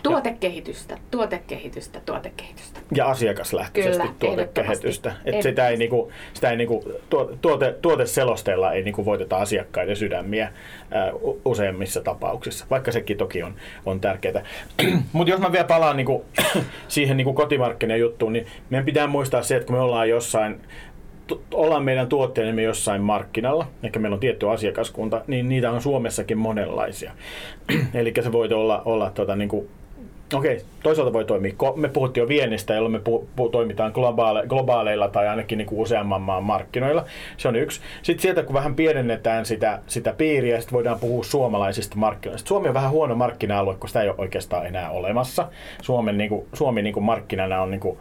Tuotekehitystä, 0.02 0.98
tuotekehitystä, 1.10 2.00
tuotekehitystä. 2.06 2.80
Ja 2.94 3.06
asiakaslähtöisesti 3.06 4.02
Kyllä, 4.02 4.14
tuotekehitystä. 4.18 5.14
Että 5.24 5.42
sitä 5.42 5.68
ei, 5.68 5.76
niinku, 5.76 6.12
sitä 6.32 6.50
ei 6.50 6.56
niinku, 6.56 6.84
tuote, 7.42 7.74
tuoteselosteella 7.82 8.72
ei 8.72 8.82
niinku 8.82 9.04
voiteta 9.04 9.36
asiakkaiden 9.36 9.96
sydämiä 9.96 10.52
ää, 10.90 11.12
useimmissa 11.44 12.00
tapauksissa, 12.00 12.66
vaikka 12.70 12.92
sekin 12.92 13.16
toki 13.16 13.42
on, 13.42 13.54
on 13.86 14.00
tärkeää. 14.00 14.44
Mutta 15.12 15.30
jos 15.30 15.40
mä 15.40 15.52
vielä 15.52 15.64
palaan 15.64 15.96
niinku, 15.96 16.24
siihen 16.88 17.16
niinku 17.16 17.34
juttuun, 17.98 18.32
niin 18.32 18.46
meidän 18.70 18.86
pitää 18.86 19.06
muistaa 19.06 19.42
se, 19.42 19.56
että 19.56 19.66
kun 19.66 19.76
me 19.76 19.82
ollaan 19.82 20.08
jossain 20.08 20.60
ollaan 21.54 21.84
meidän 21.84 22.08
tuotteemme 22.08 22.62
jossain 22.62 23.02
markkinalla, 23.02 23.66
ehkä 23.82 23.98
meillä 23.98 24.14
on 24.14 24.20
tietty 24.20 24.50
asiakaskunta, 24.50 25.22
niin 25.26 25.48
niitä 25.48 25.70
on 25.70 25.82
Suomessakin 25.82 26.38
monenlaisia. 26.38 27.12
Eli 27.94 28.12
se 28.22 28.32
voi 28.32 28.52
olla, 28.52 28.82
olla 28.84 29.10
tota, 29.10 29.36
niin 29.36 29.48
kuin, 29.48 29.68
okei, 30.34 30.60
toisaalta 30.82 31.12
voi 31.12 31.24
toimia, 31.24 31.52
me 31.76 31.88
puhuttiin 31.88 32.22
jo 32.22 32.28
viennistä, 32.28 32.74
jolloin 32.74 32.92
me 32.92 32.98
pu, 32.98 33.28
pu, 33.36 33.48
toimitaan 33.48 33.92
globaale, 33.92 34.42
globaaleilla 34.48 35.08
tai 35.08 35.28
ainakin 35.28 35.58
niin 35.58 35.66
kuin 35.66 35.80
useamman 35.80 36.22
maan 36.22 36.44
markkinoilla. 36.44 37.04
Se 37.36 37.48
on 37.48 37.56
yksi. 37.56 37.80
Sitten 38.02 38.22
sieltä 38.22 38.42
kun 38.42 38.54
vähän 38.54 38.74
pienennetään 38.74 39.46
sitä, 39.46 39.80
sitä 39.86 40.12
piiriä, 40.12 40.60
sitten 40.60 40.76
voidaan 40.76 41.00
puhua 41.00 41.24
suomalaisista 41.24 41.96
markkinoista. 41.96 42.48
Suomi 42.48 42.68
on 42.68 42.74
vähän 42.74 42.90
huono 42.90 43.14
markkina-alue, 43.14 43.74
kun 43.74 43.88
sitä 43.88 44.02
ei 44.02 44.08
ole 44.08 44.16
oikeastaan 44.18 44.66
enää 44.66 44.90
olemassa. 44.90 45.48
Suomen, 45.82 46.18
niin 46.18 46.28
kuin, 46.28 46.46
Suomi 46.52 46.82
niin 46.82 46.94
kuin 46.94 47.04
markkinana 47.04 47.62
on 47.62 47.70
niin 47.70 47.80
kuin, 47.80 47.98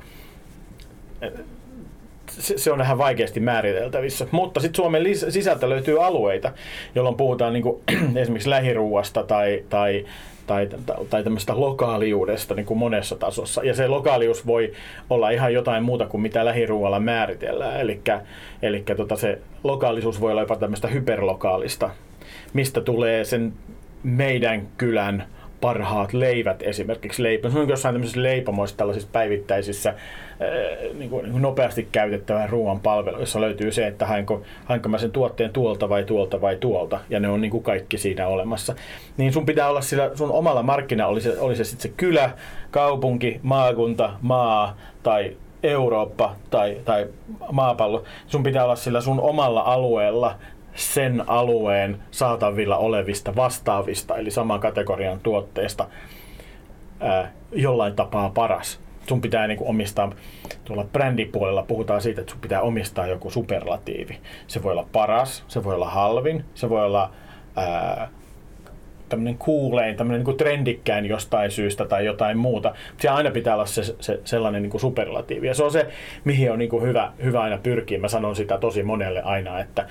se, 2.28 2.58
se 2.58 2.72
on 2.72 2.78
vähän 2.78 2.98
vaikeasti 2.98 3.40
määriteltävissä. 3.40 4.28
Mutta 4.32 4.60
sitten 4.60 4.76
Suomen 4.76 5.04
sisältä 5.30 5.70
löytyy 5.70 6.06
alueita, 6.06 6.52
jolloin 6.96 7.16
puhutaan 7.16 7.54
niin 7.54 7.64
kuin, 7.64 7.82
esimerkiksi 8.16 8.50
lähiruuasta 8.50 9.24
tai, 9.24 9.64
tai 9.70 10.06
tai, 10.48 10.70
tai 11.10 11.24
tämmöistä 11.24 11.60
lokaaliudesta 11.60 12.56
niin 12.56 12.66
kuin 12.66 12.78
monessa 12.78 13.16
tasossa. 13.16 13.64
Ja 13.64 13.74
se 13.74 13.88
lokaalius 13.88 14.48
voi 14.48 14.74
olla 15.10 15.30
ihan 15.30 15.54
jotain 15.54 15.84
muuta 15.84 16.08
kuin 16.08 16.22
mitä 16.22 16.46
lähiruualla 16.46 17.00
määritellään. 17.00 17.80
Eli 18.62 18.84
tota 18.98 19.16
se 19.16 19.40
lokaalisuus 19.64 20.22
voi 20.22 20.32
olla 20.32 20.42
jopa 20.42 20.56
tämmöistä 20.56 20.88
hyperlokaalista, 20.88 21.90
mistä 22.54 22.82
tulee 22.82 23.26
sen 23.26 23.54
meidän 24.04 24.68
kylän 24.78 25.28
parhaat 25.62 26.14
leivät 26.14 26.64
esimerkiksi 26.64 27.24
leipä. 27.24 27.50
Se 27.50 27.60
on 27.60 27.70
jossain 27.70 27.96
tämmöisissä 27.96 28.24
leipomoissa, 28.24 28.78
tällaisissa 28.78 29.10
päivittäisissä 29.12 29.94
niin 30.94 31.10
kuin, 31.10 31.24
niin 31.24 31.32
kuin 31.32 31.42
nopeasti 31.42 31.88
käytettävän 31.92 32.50
ruoan 32.50 32.80
palvelu, 32.80 33.20
jossa 33.20 33.42
löytyy 33.42 33.72
se, 33.72 33.88
että 33.88 34.06
hainko, 34.06 34.42
hainko 34.66 34.90
mä 34.90 34.98
sen 34.98 35.12
tuotteen 35.12 35.54
tuolta 35.54 35.90
vai 35.90 36.04
tuolta 36.04 36.42
vai 36.42 36.56
tuolta, 36.56 37.00
ja 37.10 37.20
ne 37.20 37.30
on 37.30 37.42
niin 37.42 37.52
kuin 37.52 37.64
kaikki 37.64 37.98
siinä 37.98 38.28
olemassa. 38.28 38.76
Niin 39.18 39.34
sun 39.34 39.46
pitää 39.46 39.70
olla 39.70 39.82
sillä 39.82 40.12
sun 40.16 40.32
omalla 40.32 40.64
markkina, 40.64 41.08
oli 41.08 41.22
se, 41.22 41.40
oli 41.40 41.56
se 41.56 41.64
sitten 41.64 41.92
se 41.92 41.98
kylä, 41.98 42.30
kaupunki, 42.72 43.40
maakunta, 43.44 44.14
maa 44.22 44.78
tai 45.04 45.38
Eurooppa 45.64 46.36
tai, 46.50 46.78
tai 46.86 47.08
maapallo. 47.52 48.04
Sun 48.28 48.44
pitää 48.44 48.64
olla 48.64 48.76
sillä 48.76 49.02
sun 49.02 49.20
omalla 49.20 49.62
alueella 49.62 50.36
sen 50.76 51.24
alueen 51.28 51.98
saatavilla 52.12 52.78
olevista 52.78 53.36
vastaavista, 53.36 54.18
eli 54.18 54.32
saman 54.32 54.60
kategorian 54.60 55.20
tuotteista 55.20 55.88
ää, 57.00 57.32
jollain 57.52 57.96
tapaa 57.96 58.30
paras. 58.30 58.80
Sun 59.08 59.22
pitää 59.22 59.48
niin 59.48 59.58
kuin 59.58 59.70
omistaa, 59.70 60.12
tuolla 60.64 60.84
brändipuolella 60.84 61.64
puhutaan 61.64 62.02
siitä, 62.02 62.22
että 62.22 62.32
sun 62.32 62.42
pitää 62.42 62.62
omistaa 62.62 63.08
joku 63.08 63.30
superlatiivi. 63.30 64.18
Se 64.48 64.64
voi 64.64 64.72
olla 64.72 64.88
paras, 64.92 65.44
se 65.48 65.64
voi 65.64 65.76
olla 65.76 65.90
halvin, 65.90 66.46
se 66.56 66.70
voi 66.70 66.86
olla 66.86 67.12
ää, 67.56 68.10
tämmöinen 69.10 69.38
kuulein, 69.38 69.96
tämmöinen 69.96 70.20
niin 70.20 70.26
kuin 70.26 70.38
trendikkään 70.38 71.06
jostain 71.06 71.52
syystä 71.52 71.86
tai 71.86 72.06
jotain 72.06 72.38
muuta. 72.38 72.76
Se 73.00 73.10
aina 73.10 73.32
pitää 73.32 73.54
olla 73.54 73.66
se, 73.66 73.96
se 74.00 74.20
sellainen 74.26 74.62
niin 74.62 74.70
kuin 74.70 74.82
superlatiivi. 74.82 75.48
Ja 75.48 75.54
se 75.54 75.64
on 75.64 75.72
se, 75.72 75.88
mihin 76.24 76.52
on 76.52 76.60
niin 76.60 76.70
kuin 76.70 76.84
hyvä, 76.84 77.12
hyvä 77.24 77.42
aina 77.42 77.58
pyrkiä. 77.58 78.00
Mä 78.00 78.08
sanon 78.08 78.36
sitä 78.36 78.58
tosi 78.58 78.84
monelle 78.84 79.22
aina, 79.22 79.60
että, 79.60 79.88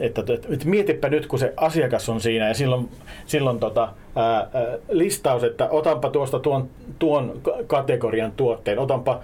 että, 0.00 0.20
että, 0.20 0.48
että 0.50 0.68
mietipä 0.68 1.08
nyt, 1.08 1.26
kun 1.26 1.38
se 1.38 1.52
asiakas 1.56 2.08
on 2.08 2.20
siinä 2.20 2.48
ja 2.48 2.54
silloin, 2.54 2.88
silloin 3.26 3.58
tota, 3.58 3.88
ää, 4.16 4.48
listaus, 4.90 5.44
että 5.44 5.68
otanpa 5.70 6.10
tuosta 6.10 6.38
tuon, 6.38 6.68
tuon 6.98 7.40
kategorian 7.66 8.32
tuotteen, 8.32 8.78
otanpa 8.78 9.20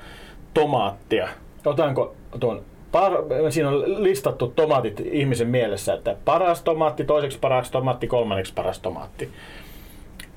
tomaattia, 0.54 1.28
otanko 1.64 2.16
tuon 2.40 2.62
par, 2.94 3.12
siinä 3.50 3.68
on 3.68 4.02
listattu 4.02 4.46
tomaatit 4.56 5.00
ihmisen 5.00 5.48
mielessä, 5.48 5.94
että 5.94 6.16
paras 6.24 6.62
tomaatti, 6.62 7.04
toiseksi 7.04 7.38
paras 7.38 7.70
tomaatti, 7.70 8.06
kolmanneksi 8.06 8.54
paras 8.54 8.78
tomaatti. 8.78 9.30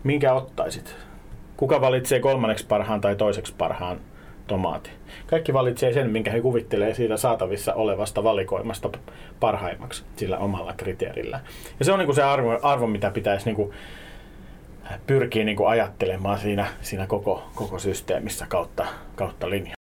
Minkä 0.04 0.34
ottaisit? 0.34 0.96
Kuka 1.58 1.82
valitsee 1.82 2.20
kolmanneksi 2.20 2.66
parhaan 2.68 3.02
tai 3.02 3.16
toiseksi 3.16 3.54
parhaan 3.58 4.00
tomaati. 4.48 4.90
Kaikki 5.28 5.54
valitsee 5.54 5.94
sen, 5.94 6.10
minkä 6.10 6.32
he 6.32 6.42
kuvittelee 6.42 6.94
siitä 6.94 7.18
saatavissa 7.18 7.74
olevasta 7.74 8.24
valikoimasta 8.24 8.90
parhaimmaksi 9.40 10.04
sillä 10.16 10.38
omalla 10.38 10.74
kriteerillä. 10.78 11.40
Ja 11.80 11.86
se 11.86 11.92
on 11.92 12.00
niin 12.00 12.08
kuin 12.08 12.16
se 12.16 12.24
arvo, 12.24 12.60
arvo, 12.62 12.88
mitä 12.88 13.12
pitäisi 13.12 13.46
niin 13.46 13.56
kuin 13.56 13.72
pyrkiä 15.08 15.44
niin 15.44 15.58
kuin 15.58 15.70
ajattelemaan 15.70 16.40
siinä, 16.40 16.68
siinä 16.82 17.08
koko, 17.08 17.44
koko 17.56 17.80
systeemissä 17.80 18.46
kautta, 18.50 18.86
kautta 19.16 19.50
linja. 19.50 19.77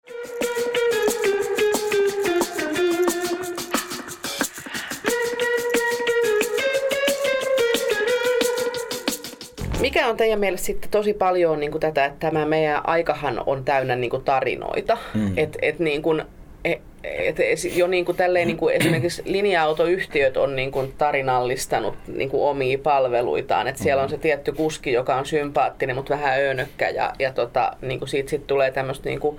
Mikä 9.87 10.09
on 10.09 10.17
teidän 10.17 10.41
mielestä 10.41 10.67
sitten 10.67 10.91
tosi 10.91 11.15
paljon 11.15 11.61
niin 11.61 11.71
kuin 11.71 11.81
tätä, 11.81 12.05
että 12.05 12.31
tämä 12.31 12.47
meidän 12.47 12.81
aikahan 12.89 13.43
on 13.47 13.65
täynnä 13.65 13.97
niin 13.97 14.11
kuin 14.11 14.25
tarinoita. 14.25 14.99
Mm. 15.15 15.33
Et, 15.37 15.59
et 15.63 15.79
niin 15.79 16.03
kuin, 16.03 16.23
et, 16.65 17.41
et, 17.41 17.77
jo 17.77 17.87
niin 17.87 18.05
kuin 18.05 18.17
tälleen, 18.17 18.47
niin 18.47 18.57
kuin 18.57 18.75
esimerkiksi 18.75 19.23
linja-autoyhtiöt 19.25 20.37
on 20.37 20.57
niin 20.57 20.71
kuin 20.71 20.95
tarinallistanut 20.99 21.95
niin 22.07 22.31
kuin 22.31 22.43
omia 22.43 22.79
palveluitaan. 22.79 23.69
Et 23.69 23.77
siellä 23.77 24.03
on 24.03 24.09
se 24.09 24.19
tietty 24.19 24.53
kuski, 24.53 24.93
joka 24.93 25.17
on 25.17 25.27
sympaattinen, 25.27 25.97
mutta 25.97 26.15
vähän 26.15 26.39
öönökkä 26.39 26.89
ja, 26.89 27.13
ja 27.19 27.33
tota, 27.33 27.73
niin 27.83 27.99
kuin 27.99 28.09
siitä 28.09 28.31
sit 28.31 28.47
tulee 28.47 28.71
tämmöistä 28.71 29.09
niin 29.09 29.21
kuin 29.21 29.39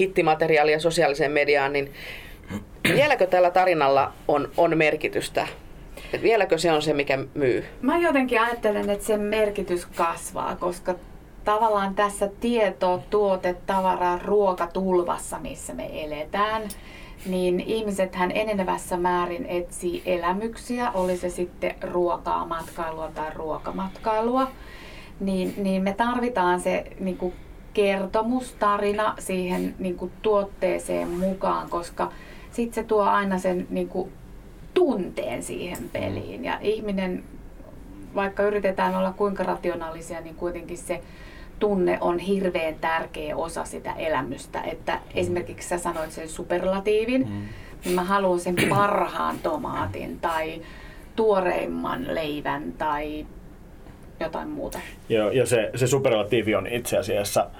hittimateriaalia 0.00 0.80
sosiaaliseen 0.80 1.32
mediaan. 1.32 1.72
Niin 1.72 1.92
vieläkö 2.94 3.26
tällä 3.26 3.50
tarinalla 3.50 4.12
on, 4.28 4.48
on 4.56 4.78
merkitystä 4.78 5.48
et 6.12 6.22
vieläkö 6.22 6.58
se 6.58 6.72
on 6.72 6.82
se, 6.82 6.92
mikä 6.92 7.18
myy? 7.34 7.64
Mä 7.82 7.98
jotenkin 7.98 8.40
ajattelen, 8.40 8.90
että 8.90 9.06
sen 9.06 9.20
merkitys 9.20 9.86
kasvaa, 9.86 10.56
koska 10.56 10.94
tavallaan 11.44 11.94
tässä 11.94 12.30
tieto, 12.40 13.02
tuote, 13.10 13.56
tavara, 13.66 14.18
ruokatulvassa, 14.24 15.38
missä 15.38 15.74
me 15.74 16.04
eletään, 16.04 16.62
niin 17.26 17.60
ihmisethän 17.60 18.30
enenevässä 18.34 18.96
määrin 18.96 19.46
etsii 19.46 20.02
elämyksiä, 20.06 20.90
oli 20.90 21.16
se 21.16 21.30
sitten 21.30 21.74
ruokaa, 21.82 22.46
matkailua 22.46 23.10
tai 23.14 23.30
ruokamatkailua. 23.34 24.50
Niin, 25.20 25.54
niin 25.56 25.82
me 25.82 25.92
tarvitaan 25.92 26.60
se 26.60 26.84
niin 27.00 27.16
kuin 27.16 27.34
kertomus, 27.74 28.52
tarina 28.52 29.14
siihen 29.18 29.74
niin 29.78 29.96
kuin 29.96 30.12
tuotteeseen 30.22 31.08
mukaan, 31.08 31.70
koska 31.70 32.12
sitten 32.50 32.74
se 32.74 32.88
tuo 32.88 33.02
aina 33.02 33.38
sen 33.38 33.66
niin 33.70 33.88
kuin 33.88 34.12
tunteen 34.80 35.42
siihen 35.42 35.90
peliin. 35.92 36.44
Ja 36.44 36.58
ihminen, 36.60 37.24
vaikka 38.14 38.42
yritetään 38.42 38.94
olla 38.94 39.12
kuinka 39.12 39.42
rationaalisia, 39.42 40.20
niin 40.20 40.34
kuitenkin 40.34 40.78
se 40.78 41.00
tunne 41.58 41.98
on 42.00 42.18
hirveän 42.18 42.74
tärkeä 42.80 43.36
osa 43.36 43.64
sitä 43.64 43.92
elämystä. 43.92 44.62
Että 44.62 45.00
esimerkiksi 45.14 45.68
sä 45.68 45.78
sanoit 45.78 46.12
sen 46.12 46.28
superlatiivin, 46.28 47.28
mm. 47.28 47.48
niin 47.84 47.94
mä 47.94 48.04
haluan 48.04 48.40
sen 48.40 48.56
parhaan 48.68 49.38
tomaatin 49.38 50.20
tai 50.20 50.62
tuoreimman 51.16 52.14
leivän 52.14 52.72
tai 52.78 53.26
jotain 54.20 54.48
muuta. 54.48 54.78
Joo, 55.08 55.30
ja 55.30 55.46
se, 55.46 55.70
se 55.74 55.86
superlatiivi 55.86 56.54
on 56.54 56.66
itse 56.66 56.98
asiassa 56.98 57.50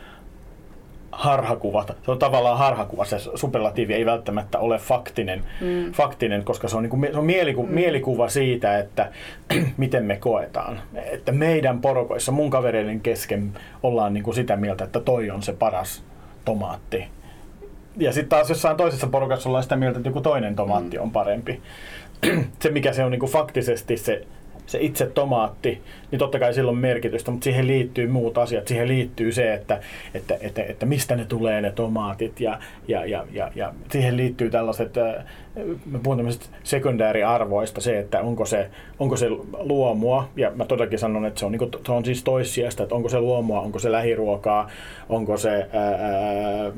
harhakuvat. 1.12 1.96
Se 2.04 2.10
on 2.10 2.18
tavallaan 2.18 2.58
harhakuva. 2.58 3.04
Se 3.04 3.18
superlatiivi 3.34 3.94
ei 3.94 4.06
välttämättä 4.06 4.58
ole 4.58 4.78
faktinen, 4.78 5.44
mm. 5.60 5.92
faktinen 5.92 6.44
koska 6.44 6.68
se 6.68 6.76
on, 6.76 6.82
niin 6.82 6.90
kuin, 6.90 7.08
se 7.12 7.18
on 7.18 7.24
mieliku, 7.24 7.62
mm. 7.62 7.74
mielikuva 7.74 8.28
siitä, 8.28 8.78
että 8.78 9.12
miten 9.76 10.04
me 10.04 10.16
koetaan. 10.16 10.80
Että 10.94 11.32
meidän 11.32 11.80
porokoissa, 11.80 12.32
mun 12.32 12.50
kavereiden 12.50 13.00
kesken 13.00 13.52
ollaan 13.82 14.14
niin 14.14 14.24
kuin 14.24 14.34
sitä 14.34 14.56
mieltä, 14.56 14.84
että 14.84 15.00
toi 15.00 15.30
on 15.30 15.42
se 15.42 15.52
paras 15.52 16.02
tomaatti. 16.44 17.04
Ja 17.96 18.12
sitten 18.12 18.28
taas 18.28 18.48
jossain 18.48 18.76
toisessa 18.76 19.06
porukassa 19.06 19.48
ollaan 19.48 19.62
sitä 19.62 19.76
mieltä, 19.76 19.98
että 19.98 20.08
joku 20.08 20.20
toinen 20.20 20.56
tomaatti 20.56 20.96
mm. 20.96 21.02
on 21.02 21.10
parempi. 21.10 21.60
se, 22.62 22.70
mikä 22.70 22.92
se 22.92 23.04
on 23.04 23.10
niin 23.10 23.20
kuin 23.20 23.32
faktisesti 23.32 23.96
se 23.96 24.26
se 24.70 24.78
itse 24.80 25.06
tomaatti, 25.06 25.82
niin 26.10 26.18
totta 26.18 26.38
kai 26.38 26.54
sillä 26.54 26.70
on 26.70 26.78
merkitystä, 26.78 27.30
mutta 27.30 27.44
siihen 27.44 27.66
liittyy 27.66 28.06
muut 28.06 28.38
asiat. 28.38 28.68
Siihen 28.68 28.88
liittyy 28.88 29.32
se, 29.32 29.54
että, 29.54 29.80
että, 30.14 30.36
että, 30.40 30.62
että 30.62 30.86
mistä 30.86 31.16
ne 31.16 31.24
tulee 31.24 31.60
ne 31.60 31.72
tomaatit 31.72 32.40
ja, 32.40 32.58
ja, 32.88 33.04
ja, 33.04 33.26
ja, 33.32 33.52
ja 33.54 33.74
siihen 33.90 34.16
liittyy 34.16 34.50
tällaiset, 34.50 34.96
äh, 34.96 35.24
mä 35.86 35.98
puhun 36.02 36.18
tämmöisistä 36.18 36.46
sekundääriarvoista, 36.62 37.80
se, 37.80 37.98
että 37.98 38.20
onko 38.20 38.46
se, 38.46 38.70
onko 38.98 39.16
se 39.16 39.30
luomua, 39.58 40.28
ja 40.36 40.52
mä 40.54 40.64
todellakin 40.64 40.98
sanon, 40.98 41.26
että 41.26 41.40
se 41.40 41.46
on, 41.46 41.52
niin 41.52 41.58
kuin, 41.58 41.70
se 41.86 41.92
on 41.92 42.04
siis 42.04 42.24
toissijasta, 42.24 42.82
että 42.82 42.94
onko 42.94 43.08
se 43.08 43.20
luomua, 43.20 43.60
onko 43.60 43.78
se 43.78 43.92
lähiruokaa, 43.92 44.70
onko 45.08 45.36
se, 45.36 45.68
ää, 45.72 46.72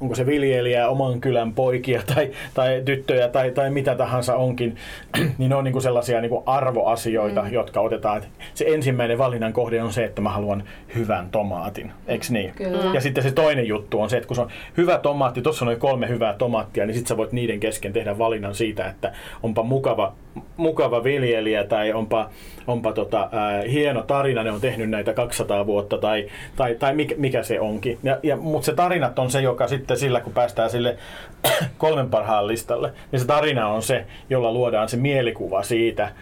onko 0.00 0.14
se 0.14 0.26
viljelijä, 0.26 0.88
oman 0.88 1.20
kylän 1.20 1.52
poikia 1.52 2.02
tai, 2.14 2.30
tai 2.54 2.82
tyttöjä 2.84 3.28
tai, 3.28 3.50
tai 3.50 3.70
mitä 3.70 3.94
tahansa 3.94 4.36
onkin, 4.36 4.76
niin 5.38 5.48
ne 5.48 5.54
on 5.54 5.64
niin 5.64 5.72
kuin 5.72 5.82
sellaisia 5.82 6.20
niin 6.20 6.30
kuin 6.30 6.42
arvoasioita, 6.46 7.42
mm. 7.42 7.52
jotka 7.52 7.80
otetaan. 7.80 8.22
Se 8.54 8.64
ensimmäinen 8.68 9.18
valinnan 9.18 9.52
kohde 9.52 9.82
on 9.82 9.92
se, 9.92 10.04
että 10.04 10.22
mä 10.22 10.30
haluan 10.30 10.64
hyvän 10.94 11.28
tomaatin, 11.30 11.92
eikö 12.06 12.26
niin? 12.30 12.52
Kyllä. 12.54 12.94
Ja 12.94 13.00
sitten 13.00 13.24
se 13.24 13.30
toinen 13.30 13.66
juttu 13.66 14.00
on 14.00 14.10
se, 14.10 14.16
että 14.16 14.26
kun 14.26 14.36
se 14.36 14.42
on 14.42 14.50
hyvä 14.76 14.98
tomaatti, 14.98 15.42
tuossa 15.42 15.64
on 15.64 15.66
noin 15.66 15.80
kolme 15.80 16.08
hyvää 16.08 16.34
tomaattia, 16.34 16.86
niin 16.86 16.94
sitten 16.94 17.08
sä 17.08 17.16
voit 17.16 17.32
niiden 17.32 17.53
kesken 17.60 17.92
tehdä 17.92 18.18
valinnan 18.18 18.54
siitä, 18.54 18.86
että 18.86 19.12
onpa 19.42 19.62
mukava, 19.62 20.14
mukava 20.56 21.04
viljelijä 21.04 21.64
tai 21.64 21.92
onpa, 21.92 22.30
onpa 22.66 22.92
tota, 22.92 23.28
ää, 23.32 23.62
hieno 23.62 24.02
tarina, 24.02 24.42
ne 24.42 24.52
on 24.52 24.60
tehnyt 24.60 24.90
näitä 24.90 25.12
200 25.12 25.66
vuotta 25.66 25.98
tai, 25.98 26.28
tai, 26.56 26.74
tai 26.74 26.94
mikä, 26.94 27.14
mikä 27.18 27.42
se 27.42 27.60
onkin. 27.60 27.98
Ja, 28.02 28.18
ja, 28.22 28.36
mutta 28.36 28.66
se 28.66 28.74
tarinat 28.74 29.18
on 29.18 29.30
se, 29.30 29.40
joka 29.40 29.68
sitten 29.68 29.96
sillä, 29.96 30.20
kun 30.20 30.32
päästään 30.32 30.70
sille 30.70 30.96
kolmen 31.78 32.10
parhaan 32.10 32.46
listalle, 32.46 32.92
niin 33.12 33.20
se 33.20 33.26
tarina 33.26 33.68
on 33.68 33.82
se, 33.82 34.04
jolla 34.30 34.52
luodaan 34.52 34.88
se 34.88 34.96
mielikuva 34.96 35.62
siitä, 35.62 36.12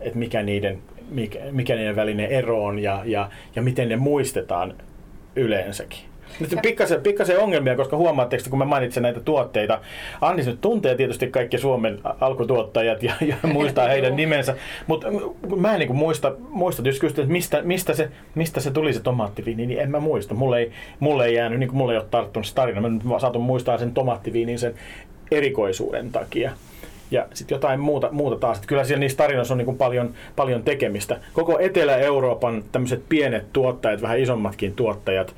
että 0.00 0.18
mikä 0.18 0.42
niiden, 0.42 0.78
mikä, 1.08 1.38
mikä 1.50 1.74
niiden 1.74 1.96
välinen 1.96 2.30
ero 2.30 2.64
on 2.64 2.78
ja, 2.78 3.02
ja, 3.04 3.30
ja 3.56 3.62
miten 3.62 3.88
ne 3.88 3.96
muistetaan 3.96 4.74
yleensäkin. 5.36 6.15
Nyt 6.40 6.58
pikkasen, 6.62 7.00
pikkasen 7.00 7.38
ongelmia, 7.38 7.76
koska 7.76 7.96
huomaatteko, 7.96 8.42
kun 8.50 8.58
mä 8.58 8.64
mainitsen 8.64 9.02
näitä 9.02 9.20
tuotteita, 9.20 9.80
Annis 10.20 10.46
nyt 10.46 10.60
tuntee 10.60 10.94
tietysti 10.94 11.26
kaikki 11.26 11.58
Suomen 11.58 12.00
alkutuottajat 12.20 13.02
ja, 13.02 13.14
ja 13.20 13.36
muistaa 13.52 13.88
heidän 13.88 14.16
nimensä, 14.16 14.56
mutta 14.86 15.06
mä 15.56 15.72
en 15.72 15.78
niin 15.78 15.96
muista, 15.96 16.32
muista 16.48 16.82
jos 16.88 17.00
kysyt, 17.00 17.18
että 17.18 17.32
mistä, 17.32 17.62
mistä, 17.62 17.94
se, 17.94 18.08
mistä 18.34 18.60
se 18.60 18.70
tuli 18.70 18.92
se 18.92 19.00
tomaattiviini, 19.00 19.66
niin 19.66 19.80
en 19.80 19.90
mä 19.90 20.00
muista. 20.00 20.34
Mulle 20.34 20.58
ei, 20.58 20.72
mulle 21.00 21.24
ei 21.26 21.34
jäänyt, 21.34 21.58
niin 21.58 21.68
kuin 21.68 21.78
mulle 21.78 21.92
ei 21.92 21.98
ole 21.98 22.06
tarttunut 22.10 22.46
se 22.46 22.54
tarina, 22.54 22.80
mä 22.80 22.88
nyt 22.88 23.02
saatun 23.20 23.42
muistaa 23.42 23.78
sen 23.78 23.92
tomaattiviinin 23.92 24.58
sen 24.58 24.74
erikoisuuden 25.30 26.12
takia 26.12 26.52
ja 27.10 27.26
sitten 27.34 27.54
jotain 27.54 27.80
muuta, 27.80 28.08
muuta 28.12 28.36
taas. 28.36 28.56
Että 28.56 28.68
kyllä 28.68 28.84
siellä 28.84 29.00
niissä 29.00 29.18
tarinoissa 29.18 29.54
on 29.54 29.58
niin 29.58 29.66
kuin 29.66 29.78
paljon, 29.78 30.14
paljon 30.36 30.62
tekemistä. 30.62 31.20
Koko 31.32 31.58
Etelä-Euroopan 31.58 32.64
tämmöiset 32.72 33.02
pienet 33.08 33.52
tuottajat, 33.52 34.02
vähän 34.02 34.18
isommatkin 34.18 34.74
tuottajat, 34.74 35.34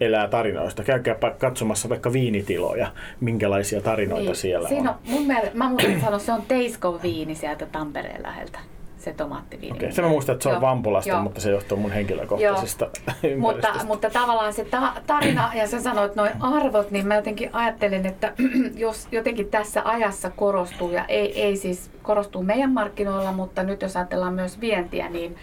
elää 0.00 0.28
tarinoista. 0.28 0.84
Käykää 0.84 1.16
katsomassa 1.38 1.88
vaikka 1.88 2.12
viinitiloja, 2.12 2.92
minkälaisia 3.20 3.80
tarinoita 3.80 4.24
niin. 4.24 4.36
siellä 4.36 4.68
Siinä 4.68 4.90
on. 4.90 4.96
on. 4.96 5.10
Mun 5.10 5.26
mielestä, 5.26 5.50
mä 5.54 5.68
muistan 5.68 6.00
sanoa, 6.00 6.18
se 6.18 6.32
on 6.32 6.42
Teiskon 6.48 7.02
viini 7.02 7.34
sieltä 7.34 7.66
Tampereen 7.66 8.22
läheltä 8.22 8.58
se 9.04 9.12
tomaattiviini. 9.12 9.76
Okei, 9.76 9.86
okay. 9.86 9.96
se 9.96 10.02
mä 10.02 10.08
muistan, 10.08 10.32
että 10.32 10.42
se 10.42 10.48
on. 10.48 10.60
Vampulasta, 10.60 11.10
Joo. 11.10 11.22
mutta 11.22 11.40
se 11.40 11.50
johtuu 11.50 11.78
mun 11.78 11.90
henkilökohtaisesta 11.90 12.90
mutta, 13.38 13.74
mutta 13.86 14.10
tavallaan 14.10 14.52
se 14.52 14.64
ta- 14.64 14.92
tarina, 15.06 15.50
ja 15.54 15.66
sä 15.66 15.80
sanoit 15.80 16.14
noin 16.14 16.32
arvot, 16.40 16.90
niin 16.90 17.06
mä 17.06 17.14
jotenkin 17.16 17.50
ajattelen, 17.52 18.06
että 18.06 18.32
jos 18.74 19.08
jotenkin 19.12 19.50
tässä 19.50 19.82
ajassa 19.84 20.30
korostuu, 20.30 20.90
ja 20.90 21.04
ei, 21.04 21.42
ei 21.42 21.56
siis 21.56 21.90
korostuu 22.02 22.42
meidän 22.42 22.72
markkinoilla, 22.72 23.32
mutta 23.32 23.62
nyt 23.62 23.82
jos 23.82 23.96
ajatellaan 23.96 24.34
myös 24.34 24.60
vientiä, 24.60 25.08
niin 25.08 25.36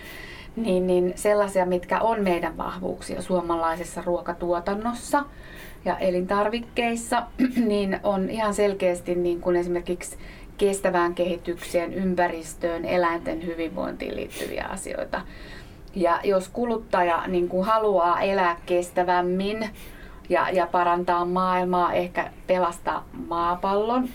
niin, 0.56 0.88
niin 0.88 1.14
sellaisia, 1.16 1.66
mitkä 1.66 2.00
on 2.00 2.24
meidän 2.24 2.58
vahvuuksia 2.58 3.22
suomalaisessa 3.22 4.02
ruokatuotannossa 4.06 5.24
ja 5.86 5.98
elintarvikkeissa, 5.98 7.24
niin 7.68 8.00
on 8.04 8.30
ihan 8.30 8.54
selkeästi 8.54 9.16
niin 9.16 9.42
kuin 9.42 9.56
esimerkiksi 9.56 10.18
kestävään 10.58 11.16
kehitykseen, 11.16 11.94
ympäristöön, 11.94 12.86
eläinten 12.86 13.46
hyvinvointiin 13.46 14.16
liittyviä 14.16 14.66
asioita. 14.70 15.22
Ja 15.96 16.20
jos 16.24 16.50
kuluttaja 16.50 17.24
niin 17.28 17.50
kuin 17.50 17.66
haluaa 17.66 18.22
elää 18.22 18.58
kestävämmin 18.66 19.70
ja, 20.30 20.50
ja 20.50 20.68
parantaa 20.68 21.26
maailmaa, 21.26 21.94
ehkä 21.94 22.32
pelastaa 22.48 23.06
maapallon, 23.28 24.10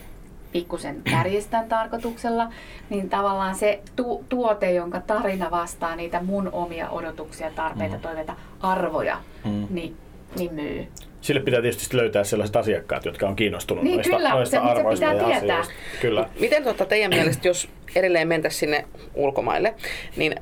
pikkusen 0.52 1.02
kärjistän 1.11 1.68
tarkoituksella, 1.68 2.48
niin 2.90 3.09
tavallaan 3.09 3.54
se 3.54 3.80
tu- 3.96 4.24
tuote, 4.28 4.72
jonka 4.72 5.00
tarina 5.00 5.50
vastaa 5.50 5.96
niitä 5.96 6.22
mun 6.22 6.48
omia 6.52 6.90
odotuksia, 6.90 7.50
tarpeita, 7.50 7.96
mm. 7.96 8.00
toiveita, 8.00 8.37
arvoja, 8.61 9.18
mm. 9.44 9.66
niin, 9.70 9.96
niin 10.38 10.54
myy. 10.54 10.87
Sille 11.20 11.40
pitää 11.40 11.62
tietysti 11.62 11.96
löytää 11.96 12.24
sellaiset 12.24 12.56
asiakkaat, 12.56 13.04
jotka 13.04 13.28
on 13.28 13.37
kiinnostunut 13.37 13.85
niin, 13.85 13.96
noista, 13.96 14.16
kyllä, 14.16 14.30
noista 14.30 14.56
se, 14.56 14.59
arvoista 14.59 15.06
se 15.06 15.12
pitää 15.12 15.30
ja 15.30 15.40
tietää. 15.40 15.59
asioista. 15.59 16.00
Kyllä. 16.00 16.28
Miten 16.40 16.62
tuota 16.62 16.85
teidän 16.85 17.11
mielestä, 17.14 17.48
jos 17.48 17.68
edelleen 17.94 18.28
mentäisiin 18.28 18.61
sinne 18.61 18.85
ulkomaille, 19.14 19.74
niin 20.16 20.35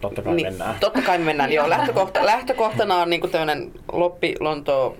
totta 0.00 0.22
kai 0.22 0.34
niin, 0.34 0.46
mennään. 0.46 0.76
Totta 0.80 1.02
kai 1.02 1.18
me 1.18 1.24
mennään, 1.24 1.52
joo. 1.52 1.70
Lähtökohta, 1.70 2.26
lähtökohtana 2.32 2.96
on 2.96 3.10
niinku 3.10 3.28
tämmöinen 3.28 3.72
Loppi 3.92 4.34
Lonto 4.40 4.96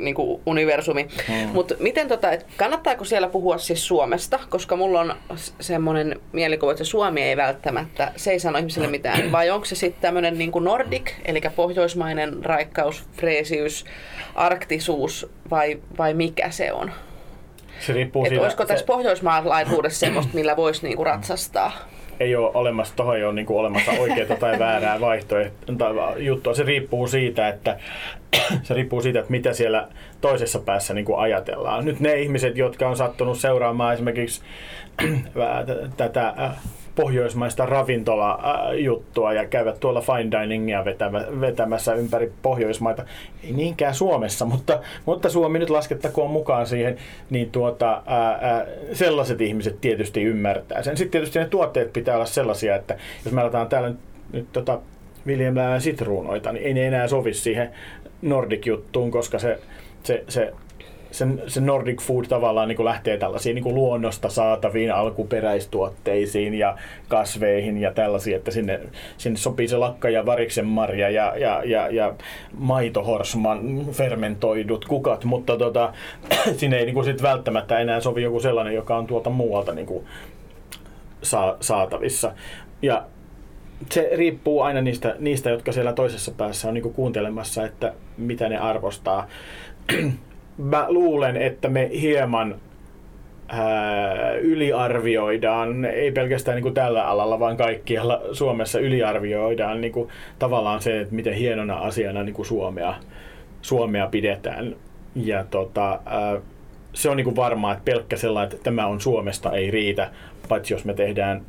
niinku 0.00 0.40
universumi. 0.46 1.06
Hmm. 1.28 1.48
Mutta 1.52 1.74
miten 1.78 2.08
tota, 2.08 2.32
et 2.32 2.46
kannattaako 2.56 3.04
siellä 3.04 3.28
puhua 3.28 3.58
siis 3.58 3.86
Suomesta? 3.86 4.38
Koska 4.48 4.76
mulla 4.76 5.00
on 5.00 5.14
semmoinen 5.60 6.20
mielikuva, 6.32 6.72
että 6.72 6.84
Suomi 6.84 7.22
ei 7.22 7.36
välttämättä, 7.36 8.12
se 8.16 8.30
ei 8.30 8.40
sano 8.40 8.58
ihmisille 8.58 8.88
mitään. 8.88 9.32
Vai 9.32 9.50
onko 9.50 9.64
se 9.64 9.74
sitten 9.74 10.02
tämmöinen 10.02 10.38
niinku 10.38 10.58
Nordic, 10.58 11.10
eli 11.24 11.40
pohjoismainen 11.56 12.44
raikkaus, 12.44 13.04
freesiys, 13.12 13.84
arktisuus 14.34 15.26
vai, 15.50 15.80
vai 15.98 16.14
mikä 16.14 16.50
se 16.50 16.72
on? 16.72 16.92
Se 17.80 17.92
riippuu 17.92 18.24
Et 18.24 18.28
siitä, 18.28 18.42
olisiko 18.42 18.64
tässä 18.64 18.82
se, 18.82 18.86
pohjoismaalaisuudessa 18.86 20.00
semmoista, 20.00 20.34
millä 20.34 20.56
voisi 20.56 20.86
niinku 20.86 21.04
ratsastaa? 21.04 21.72
Ei 22.20 22.36
ole 22.36 22.50
olemassa, 22.54 22.96
tohon 22.96 23.16
ei 23.16 23.24
ole 23.24 23.32
niin 23.32 23.46
kuin 23.46 23.58
olemassa 23.58 23.92
oikeaa 23.92 24.36
tai 24.36 24.58
väärää 24.58 25.00
vaihtoehtoa 25.00 26.14
juttua. 26.16 26.54
Se 26.54 26.62
riippuu 26.62 27.08
siitä, 27.08 27.48
että 27.48 27.78
se 28.62 28.74
riippuu 28.74 29.02
siitä, 29.02 29.18
että 29.18 29.30
mitä 29.30 29.52
siellä 29.52 29.88
toisessa 30.20 30.58
päässä 30.58 30.94
niin 30.94 31.04
kuin 31.04 31.18
ajatellaan. 31.18 31.84
Nyt 31.84 32.00
ne 32.00 32.14
ihmiset, 32.14 32.56
jotka 32.56 32.88
on 32.88 32.96
sattunut 32.96 33.38
seuraamaan 33.38 33.94
esimerkiksi 33.94 34.42
tätä 35.96 36.34
äh, 36.38 36.56
pohjoismaista 36.96 37.66
ravintola-juttua 37.66 39.32
ja 39.32 39.46
käyvät 39.46 39.80
tuolla 39.80 40.00
fine 40.00 40.30
diningia 40.30 40.84
vetämässä 41.40 41.94
ympäri 41.94 42.32
Pohjoismaita. 42.42 43.04
Ei 43.44 43.52
niinkään 43.52 43.94
Suomessa, 43.94 44.44
mutta, 44.44 44.80
mutta 45.06 45.30
Suomi 45.30 45.58
nyt 45.58 45.70
laskettakoon 45.70 46.30
mukaan 46.30 46.66
siihen, 46.66 46.96
niin 47.30 47.50
tuota, 47.50 48.02
ää, 48.06 48.38
ää, 48.40 48.66
sellaiset 48.92 49.40
ihmiset 49.40 49.80
tietysti 49.80 50.22
ymmärtää 50.22 50.82
sen. 50.82 50.96
Sitten 50.96 51.10
tietysti 51.10 51.38
ne 51.38 51.46
tuotteet 51.46 51.92
pitää 51.92 52.14
olla 52.14 52.26
sellaisia, 52.26 52.76
että 52.76 52.96
jos 53.24 53.34
me 53.34 53.40
aletaan 53.40 53.68
täällä 53.68 53.88
nyt, 53.88 53.98
nyt 54.32 54.52
tota, 54.52 54.80
viljelmään 55.26 55.80
sitruunoita, 55.80 56.52
niin 56.52 56.66
ei 56.66 56.74
ne 56.74 56.86
enää 56.86 57.08
sovi 57.08 57.34
siihen 57.34 57.70
Nordic-juttuun, 58.22 59.10
koska 59.10 59.38
se, 59.38 59.58
se, 60.02 60.24
se 60.28 60.52
sen, 61.14 61.42
se 61.46 61.60
Nordic 61.60 62.02
Food 62.02 62.24
tavallaan 62.24 62.68
niin 62.68 62.76
kuin 62.76 62.84
lähtee 62.84 63.18
tällaisiin 63.18 63.54
niin 63.54 63.62
kuin 63.62 63.74
luonnosta 63.74 64.28
saataviin 64.28 64.94
alkuperäistuotteisiin 64.94 66.54
ja 66.54 66.76
kasveihin 67.08 67.78
ja 67.78 67.92
tällaisiin, 67.92 68.36
että 68.36 68.50
sinne, 68.50 68.80
sinne 69.16 69.38
sopii 69.38 69.68
se 69.68 69.76
lakka 69.76 70.08
ja 70.08 70.26
variksen 70.26 70.66
marja 70.66 71.10
ja, 71.10 71.34
ja, 71.36 71.62
ja, 71.64 71.88
ja 71.88 72.14
maitohorsman 72.58 73.86
fermentoidut 73.92 74.84
kukat, 74.84 75.24
mutta 75.24 75.56
tota, 75.56 75.92
sinne 76.58 76.76
ei 76.76 76.84
niin 76.84 76.94
kuin 76.94 77.04
sit 77.04 77.22
välttämättä 77.22 77.78
enää 77.78 78.00
sovi 78.00 78.22
joku 78.22 78.40
sellainen, 78.40 78.74
joka 78.74 78.96
on 78.96 79.06
tuolta 79.06 79.30
muualta 79.30 79.74
niin 79.74 79.86
kuin 79.86 80.04
saa, 81.22 81.56
saatavissa. 81.60 82.32
Ja 82.82 83.04
se 83.92 84.10
riippuu 84.12 84.60
aina 84.60 84.80
niistä, 84.80 85.16
niistä, 85.18 85.50
jotka 85.50 85.72
siellä 85.72 85.92
toisessa 85.92 86.32
päässä 86.32 86.68
on 86.68 86.74
niin 86.74 86.92
kuuntelemassa, 86.92 87.64
että 87.64 87.92
mitä 88.16 88.48
ne 88.48 88.58
arvostaa 88.58 89.26
mä 90.58 90.86
luulen, 90.88 91.36
että 91.36 91.68
me 91.68 91.90
hieman 92.00 92.54
ää, 93.48 94.32
yliarvioidaan, 94.32 95.84
ei 95.84 96.12
pelkästään 96.12 96.54
niin 96.54 96.62
kuin 96.62 96.74
tällä 96.74 97.06
alalla, 97.06 97.40
vaan 97.40 97.56
kaikkialla 97.56 98.22
Suomessa 98.32 98.80
yliarvioidaan 98.80 99.80
niin 99.80 99.92
kuin, 99.92 100.08
tavallaan 100.38 100.82
se, 100.82 101.00
että 101.00 101.14
miten 101.14 101.34
hienona 101.34 101.74
asiana 101.74 102.22
niin 102.22 102.34
kuin 102.34 102.46
Suomea, 102.46 102.94
Suomea 103.62 104.06
pidetään. 104.06 104.76
Ja 105.16 105.44
tota, 105.44 106.00
ää, 106.06 106.40
se 106.92 107.10
on 107.10 107.16
niin 107.16 107.24
kuin 107.24 107.36
varmaa, 107.36 107.72
että 107.72 107.84
pelkkä 107.84 108.16
sellainen, 108.16 108.52
että 108.52 108.64
tämä 108.64 108.86
on 108.86 109.00
Suomesta 109.00 109.52
ei 109.52 109.70
riitä, 109.70 110.10
paitsi 110.48 110.74
jos 110.74 110.84
me 110.84 110.94
tehdään 110.94 111.42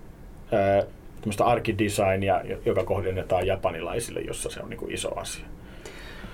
ää, 0.51 0.83
arkidesignia, 1.39 2.41
joka 2.65 2.83
kohdennetaan 2.83 3.47
japanilaisille, 3.47 4.19
jossa 4.19 4.49
se 4.49 4.61
on 4.61 4.69
niin 4.69 4.77
kuin 4.77 4.93
iso 4.93 5.19
asia. 5.19 5.45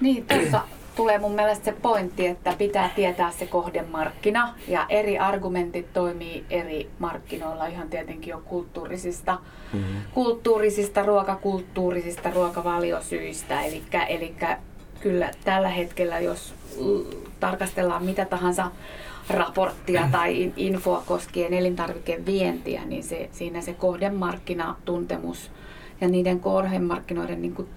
Niin, 0.01 0.25
tuossa 0.25 0.62
tulee 0.95 1.19
mun 1.19 1.36
mielestä 1.36 1.65
se 1.65 1.71
pointti, 1.71 2.27
että 2.27 2.54
pitää 2.58 2.89
tietää 2.95 3.32
se 3.32 3.45
kohdemarkkina 3.45 4.54
ja 4.67 4.86
eri 4.89 5.19
argumentit 5.19 5.93
toimii 5.93 6.45
eri 6.49 6.89
markkinoilla 6.99 7.65
ihan 7.65 7.89
tietenkin 7.89 8.32
jo 8.32 8.41
kulttuurisista, 8.45 9.38
mm-hmm. 9.73 10.01
kulttuurisista 10.13 11.04
ruokakulttuurisista 11.04 12.32
ruokavaliosyistä. 12.32 13.62
Eli 13.62 14.36
kyllä 14.99 15.32
tällä 15.43 15.69
hetkellä, 15.69 16.19
jos 16.19 16.54
tarkastellaan 17.39 18.06
mitä 18.06 18.25
tahansa 18.25 18.71
raporttia 19.30 20.10
tai 20.12 20.54
infoa 20.58 21.04
koskien 21.06 21.54
elintarvikevientiä, 21.54 22.86
niin 22.86 23.04
se, 23.04 23.30
siinä 23.32 23.62
se 23.62 23.73
kohdemarkkinatuntemus 23.73 25.51
ja 26.01 26.08
niiden 26.08 26.39
kohdemarkkinoiden 26.39 27.41
niin 27.41 27.56
kuin 27.56 27.67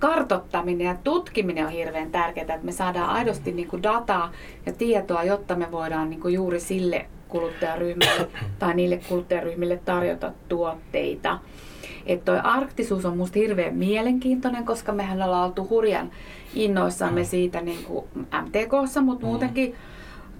kartottaminen 0.00 0.86
ja 0.86 0.96
tutkiminen 1.04 1.66
on 1.66 1.72
hirveän 1.72 2.10
tärkeää, 2.10 2.54
että 2.54 2.66
me 2.66 2.72
saadaan 2.72 3.10
aidosti 3.10 3.52
niin 3.52 3.68
kuin 3.68 3.82
dataa 3.82 4.32
ja 4.66 4.72
tietoa, 4.72 5.24
jotta 5.24 5.54
me 5.54 5.72
voidaan 5.72 6.10
niin 6.10 6.20
kuin 6.20 6.34
juuri 6.34 6.60
sille 6.60 7.06
kuluttajaryhmälle 7.28 8.28
tai 8.58 8.74
niille 8.74 9.00
kuluttajaryhmille 9.08 9.80
tarjota 9.84 10.32
tuotteita. 10.48 11.38
Että 12.06 12.24
toi 12.24 12.40
arktisuus 12.42 13.04
on 13.04 13.16
musta 13.16 13.38
hirveän 13.38 13.74
mielenkiintoinen, 13.74 14.64
koska 14.64 14.92
mehän 14.92 15.22
ollaan 15.22 15.46
oltu 15.46 15.66
hurjan 15.70 16.10
innoissamme 16.54 17.20
mm. 17.20 17.26
siitä 17.26 17.60
niin 17.60 17.84
kuin 17.84 18.04
MTKssa, 18.16 19.00
mutta 19.00 19.26
mm. 19.26 19.30
muutenkin 19.30 19.74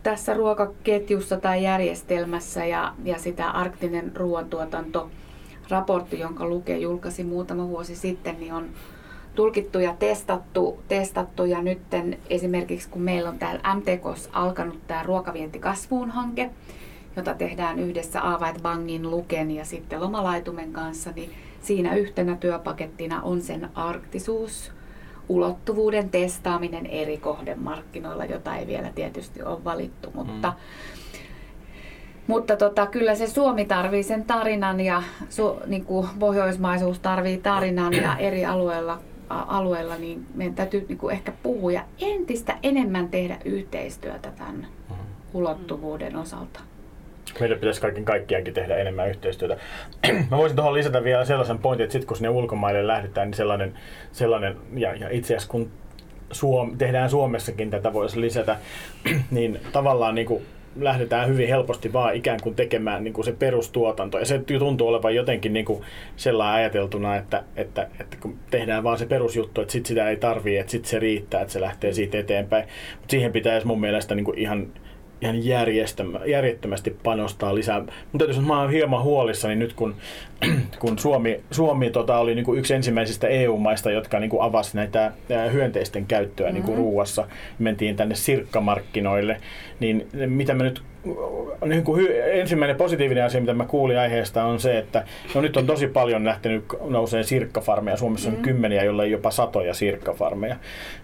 tässä 0.02 0.34
ruokaketjussa 0.34 1.36
tai 1.36 1.62
järjestelmässä 1.62 2.64
ja, 2.64 2.94
ja 3.04 3.18
sitä 3.18 3.50
arktinen 3.50 4.16
ruoantuotanto 4.16 5.10
raportti, 5.68 6.18
jonka 6.18 6.46
Luke 6.46 6.78
julkaisi 6.78 7.24
muutama 7.24 7.68
vuosi 7.68 7.96
sitten, 7.96 8.40
niin 8.40 8.52
on 8.52 8.68
tulkittu 9.36 9.78
ja 9.78 9.94
testattu, 9.98 10.82
testattu 10.88 11.44
ja 11.44 11.62
nyt 11.62 11.78
esimerkiksi 12.30 12.88
kun 12.88 13.02
meillä 13.02 13.30
on 13.30 13.38
täällä 13.38 13.74
MTKs 13.74 14.28
alkanut 14.32 14.86
tämä 14.86 15.02
ruokavienti 15.02 15.58
kasvuun 15.58 16.10
hanke, 16.10 16.50
jota 17.16 17.34
tehdään 17.34 17.78
yhdessä 17.78 18.22
Aavait 18.22 18.62
Bangin, 18.62 19.10
Luken 19.10 19.50
ja 19.50 19.64
sitten 19.64 20.00
Lomalaitumen 20.00 20.72
kanssa, 20.72 21.10
niin 21.16 21.30
siinä 21.62 21.94
yhtenä 21.94 22.36
työpakettina 22.36 23.22
on 23.22 23.40
sen 23.40 23.68
arktisuus, 23.74 24.72
ulottuvuuden 25.28 26.10
testaaminen 26.10 26.86
eri 26.86 27.18
kohdemarkkinoilla, 27.18 28.24
jota 28.24 28.56
ei 28.56 28.66
vielä 28.66 28.90
tietysti 28.94 29.42
ole 29.42 29.64
valittu, 29.64 30.10
mutta 30.14 30.48
mm. 30.48 30.56
Mutta 32.26 32.56
tota, 32.56 32.86
kyllä 32.86 33.14
se 33.14 33.26
Suomi 33.26 33.64
tarvii 33.64 34.02
sen 34.02 34.24
tarinan 34.24 34.80
ja 34.80 35.02
su, 35.28 35.60
niin 35.66 35.84
kuin 35.84 36.08
pohjoismaisuus 36.18 36.98
tarvii 36.98 37.38
tarinan 37.38 37.92
ja 37.92 38.16
eri 38.16 38.44
alueilla 38.44 38.98
alueella, 39.28 39.96
niin 39.96 40.26
meidän 40.34 40.54
täytyy 40.54 40.86
niin 40.88 40.98
kuin 40.98 41.14
ehkä 41.14 41.32
puhua 41.42 41.72
ja 41.72 41.84
entistä 42.00 42.58
enemmän 42.62 43.08
tehdä 43.08 43.38
yhteistyötä 43.44 44.30
tämän 44.30 44.56
mm-hmm. 44.56 45.04
ulottuvuuden 45.34 46.16
osalta. 46.16 46.60
Meidän 47.40 47.58
pitäisi 47.58 47.80
kaiken 47.80 48.04
kaikkiaankin 48.04 48.54
tehdä 48.54 48.76
enemmän 48.76 49.08
yhteistyötä. 49.08 49.56
Mä 50.30 50.36
voisin 50.36 50.56
tuohon 50.56 50.74
lisätä 50.74 51.04
vielä 51.04 51.24
sellaisen 51.24 51.58
pointin, 51.58 51.84
että 51.84 51.92
sitten 51.92 52.08
kun 52.08 52.16
sinne 52.16 52.28
ulkomaille 52.28 52.86
lähdetään, 52.86 53.28
niin 53.28 53.36
sellainen, 53.36 53.74
sellainen 54.12 54.56
ja, 54.74 54.94
ja 54.94 55.08
itse 55.10 55.34
asiassa 55.34 55.50
kun 55.50 55.70
Suom, 56.32 56.78
tehdään 56.78 57.10
Suomessakin 57.10 57.70
tätä 57.70 57.92
voisi 57.92 58.20
lisätä, 58.20 58.56
niin 59.30 59.60
tavallaan 59.72 60.14
niin 60.14 60.26
kuin 60.26 60.42
lähdetään 60.80 61.28
hyvin 61.28 61.48
helposti 61.48 61.92
vaan 61.92 62.14
ikään 62.14 62.40
kuin 62.42 62.54
tekemään 62.54 63.04
niin 63.04 63.14
kuin 63.14 63.24
se 63.24 63.32
perustuotanto. 63.32 64.18
Ja 64.18 64.24
se 64.24 64.38
tuntuu 64.58 64.88
olevan 64.88 65.14
jotenkin 65.14 65.52
niin 65.52 65.64
kuin 65.64 65.82
sellainen 66.16 66.54
ajateltuna, 66.54 67.16
että, 67.16 67.42
että, 67.56 67.88
että 68.00 68.16
kun 68.20 68.38
tehdään 68.50 68.84
vaan 68.84 68.98
se 68.98 69.06
perusjuttu, 69.06 69.60
että 69.60 69.72
sit 69.72 69.86
sitä 69.86 70.10
ei 70.10 70.16
tarvii, 70.16 70.58
että 70.58 70.72
sit 70.72 70.84
se 70.84 70.98
riittää, 70.98 71.40
että 71.40 71.52
se 71.52 71.60
lähtee 71.60 71.92
siitä 71.92 72.18
eteenpäin. 72.18 72.64
Mutta 72.96 73.10
siihen 73.10 73.32
pitäisi 73.32 73.66
mun 73.66 73.80
mielestä 73.80 74.14
niin 74.14 74.24
kuin 74.24 74.38
ihan 74.38 74.66
ihan 75.20 75.46
järjettömästi 76.26 76.96
panostaa 77.02 77.54
lisää. 77.54 77.84
Mutta 78.12 78.24
että 78.24 78.40
mä 78.40 78.60
oon 78.60 78.70
hieman 78.70 79.02
huolissani 79.02 79.56
nyt, 79.56 79.72
kun, 79.72 79.94
kun 80.78 80.98
Suomi, 80.98 81.40
Suomi 81.50 81.90
tota, 81.90 82.18
oli 82.18 82.34
niin 82.34 82.44
kuin 82.44 82.58
yksi 82.58 82.74
ensimmäisistä 82.74 83.28
EU-maista, 83.28 83.90
jotka 83.90 84.20
niin 84.20 84.30
kuin 84.30 84.42
avasi 84.42 84.76
näitä 84.76 85.12
hyönteisten 85.52 86.06
käyttöä 86.06 86.52
niin 86.52 86.62
kuin 86.62 86.74
mm-hmm. 86.74 86.90
ruuassa. 86.90 87.26
Mentiin 87.58 87.96
tänne 87.96 88.14
sirkkamarkkinoille. 88.14 89.40
Niin 89.80 90.08
mitä 90.26 90.54
mä 90.54 90.62
nyt 90.62 90.82
niin 91.64 91.84
kuin 91.84 92.06
ensimmäinen 92.32 92.76
positiivinen 92.76 93.24
asia, 93.24 93.40
mitä 93.40 93.54
mä 93.54 93.64
kuulin 93.64 93.98
aiheesta, 93.98 94.44
on 94.44 94.60
se, 94.60 94.78
että 94.78 95.04
no 95.34 95.40
nyt 95.40 95.56
on 95.56 95.66
tosi 95.66 95.86
paljon 95.86 96.24
lähtenyt 96.24 96.64
nousee 96.88 97.22
sirkkafarmeja. 97.22 97.96
Suomessa 97.96 98.28
on 98.28 98.34
mm. 98.34 98.42
kymmeniä, 98.42 98.84
jolle 98.84 99.08
jopa 99.08 99.30
satoja 99.30 99.74
sirkkafarmeja. 99.74 100.56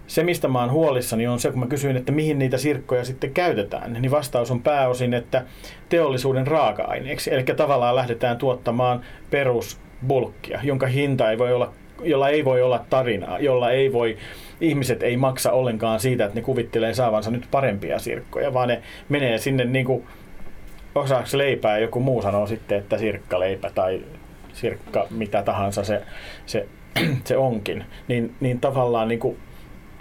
Se, 0.07 0.23
mistä 0.23 0.47
mä 0.47 0.59
oon 0.59 0.71
huolissani, 0.71 1.27
on 1.27 1.39
se, 1.39 1.51
kun 1.51 1.59
mä 1.59 1.67
kysyin, 1.67 1.97
että 1.97 2.11
mihin 2.11 2.39
niitä 2.39 2.57
sirkkoja 2.57 3.05
sitten 3.05 3.31
käytetään, 3.31 3.93
niin 3.93 4.11
vastaus 4.11 4.51
on 4.51 4.61
pääosin, 4.61 5.13
että 5.13 5.43
teollisuuden 5.93 6.47
raaka-aineeksi. 6.47 7.33
Eli 7.33 7.43
tavallaan 7.43 7.95
lähdetään 7.95 8.37
tuottamaan 8.37 9.01
perusbulkkia, 9.29 10.59
jonka 10.63 10.87
hinta 10.87 11.31
ei 11.31 11.37
voi 11.37 11.53
olla 11.53 11.73
jolla 12.03 12.29
ei 12.29 12.45
voi 12.45 12.61
olla 12.61 12.85
tarinaa, 12.89 13.39
jolla 13.39 13.71
ei 13.71 13.93
voi, 13.93 14.17
ihmiset 14.61 15.03
ei 15.03 15.17
maksa 15.17 15.51
ollenkaan 15.51 15.99
siitä, 15.99 16.25
että 16.25 16.39
ne 16.39 16.41
kuvittelee 16.41 16.93
saavansa 16.93 17.31
nyt 17.31 17.47
parempia 17.51 17.99
sirkkoja, 17.99 18.53
vaan 18.53 18.67
ne 18.67 18.81
menee 19.09 19.37
sinne 19.37 19.65
niin 19.65 19.85
kuin 19.85 20.03
osaksi 20.95 21.37
leipää 21.37 21.77
ja 21.77 21.81
joku 21.81 21.99
muu 21.99 22.21
sanoo 22.21 22.47
sitten, 22.47 22.77
että 22.77 22.97
sirkkaleipä 22.97 23.69
tai 23.75 24.01
sirkka, 24.53 25.07
mitä 25.09 25.43
tahansa 25.43 25.83
se, 25.83 26.01
se, 26.45 26.67
se 27.27 27.37
onkin, 27.37 27.85
niin, 28.07 28.35
niin 28.39 28.59
tavallaan 28.59 29.07
niin 29.07 29.19
kuin 29.19 29.37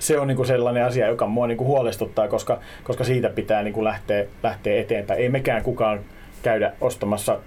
se 0.03 0.19
on 0.19 0.29
niinku 0.29 0.45
sellainen 0.45 0.85
asia, 0.85 1.09
joka 1.09 1.27
mua 1.27 1.47
niinku 1.47 1.65
huolestuttaa, 1.65 2.29
koska, 2.29 2.61
koska 2.85 3.05
siitä 3.05 3.29
pitää 3.29 3.63
niinku 3.63 3.85
lähteä, 3.85 4.25
lähteä 4.43 4.81
eteenpäin. 4.81 5.21
Ei 5.21 5.29
mekään 5.29 5.63
kukaan 5.63 6.01
käydä 6.43 6.73
ostamassa 6.81 7.39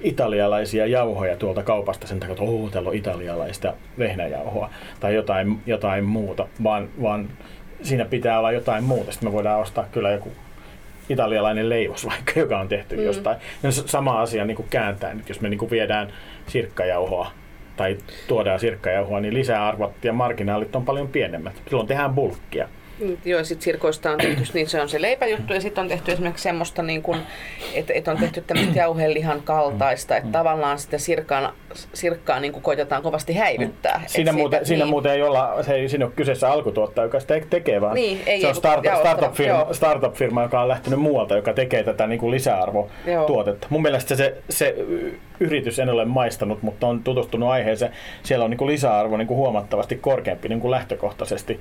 italialaisia 0.00 0.86
jauhoja 0.86 1.36
tuolta 1.36 1.62
kaupasta 1.62 2.06
sen 2.06 2.20
takia, 2.20 2.32
että 2.32 2.44
oh, 2.44 2.70
täällä 2.70 2.88
on 2.90 2.96
italialaista 2.96 3.74
vehnäjauhoa 3.98 4.70
tai 5.00 5.14
jotain, 5.14 5.58
jotain 5.66 6.04
muuta, 6.04 6.48
vaan, 6.62 6.88
vaan 7.02 7.28
siinä 7.82 8.04
pitää 8.04 8.38
olla 8.38 8.52
jotain 8.52 8.84
muuta. 8.84 9.12
Sitten 9.12 9.28
me 9.28 9.32
voidaan 9.32 9.60
ostaa 9.60 9.86
kyllä 9.92 10.10
joku 10.10 10.32
italialainen 11.08 11.68
leivos 11.68 12.06
vaikka, 12.10 12.40
joka 12.40 12.58
on 12.58 12.68
tehty 12.68 12.96
mm. 12.96 13.02
jostain. 13.02 13.36
Ja 13.62 13.72
sama 13.72 14.20
asia 14.20 14.44
niin 14.44 14.56
kuin 14.56 14.68
kääntää 14.70 15.14
nyt, 15.14 15.28
jos 15.28 15.40
me 15.40 15.48
niin 15.48 15.58
kuin 15.58 15.70
viedään 15.70 16.12
sirkkajauhoa 16.46 17.30
tai 17.76 17.96
tuodaan 18.28 18.60
sirkkajauhoa, 18.60 19.20
niin 19.20 19.34
lisäarvot 19.34 20.04
ja 20.04 20.12
marginaalit 20.12 20.76
on 20.76 20.84
paljon 20.84 21.08
pienemmät. 21.08 21.62
Silloin 21.68 21.88
tehdään 21.88 22.14
bulkkia. 22.14 22.68
Joo, 23.24 23.44
sitten 23.44 23.64
sirkoista 23.64 24.10
on 24.10 24.18
tehty, 24.18 24.42
niin 24.54 24.68
se 24.68 24.80
on 24.80 24.88
se 24.88 25.02
leipäjuttu 25.02 25.52
ja 25.52 25.60
sitten 25.60 25.82
on 25.82 25.88
tehty 25.88 26.12
esimerkiksi 26.12 26.42
semmoista, 26.42 26.82
niin 26.82 27.02
kuin, 27.02 27.18
että, 27.74 27.92
että 27.92 28.10
on 28.10 28.16
tehty 28.16 28.40
tämmöistä 28.40 28.78
jauhelihan 28.78 29.42
kaltaista, 29.42 30.16
että 30.16 30.32
tavallaan 30.32 30.78
sitä 30.78 30.98
sirkkaa, 30.98 31.52
sirkkaa 31.92 32.40
niin 32.40 32.52
kuin 32.52 32.62
koitetaan 32.62 33.02
kovasti 33.02 33.34
häivyttää. 33.34 34.02
Siinä, 34.06 34.32
muuten, 34.32 34.58
siitä, 34.58 34.68
siinä 34.68 34.84
niin. 34.84 34.90
muuten 34.90 35.12
ei 35.12 35.22
olla, 35.22 35.62
se 35.62 35.74
ei 35.74 35.88
siinä 35.88 36.04
ole 36.04 36.12
kyseessä 36.16 36.52
alkutuottaja, 36.52 37.04
joka 37.04 37.20
sitä 37.20 37.40
tekee, 37.50 37.80
vaan 37.80 37.94
niin, 37.94 38.22
ei, 38.26 38.40
se 38.40 38.46
on 38.46 38.54
startup, 38.54 38.94
startup-firma, 39.00 39.72
startup-firma, 39.72 40.42
joka 40.42 40.60
on 40.60 40.68
lähtenyt 40.68 41.00
muualta, 41.00 41.36
joka 41.36 41.52
tekee 41.52 41.82
tätä 41.82 42.06
niin 42.06 42.18
kuin 42.18 42.30
lisäarvotuotetta. 42.30 43.66
Mun 43.70 43.82
mielestä 43.82 44.16
se, 44.16 44.36
se 44.48 44.74
yritys 45.40 45.78
en 45.78 45.88
ole 45.88 46.04
maistanut, 46.04 46.62
mutta 46.62 46.86
on 46.86 47.02
tutustunut 47.02 47.48
aiheeseen. 47.48 47.92
Siellä 48.22 48.44
on 48.44 48.50
niin 48.50 48.58
kuin 48.58 48.70
lisäarvo 48.70 49.16
niin 49.16 49.28
kuin 49.28 49.38
huomattavasti 49.38 49.96
korkeampi 49.96 50.48
niin 50.48 50.60
kuin 50.60 50.70
lähtökohtaisesti 50.70 51.60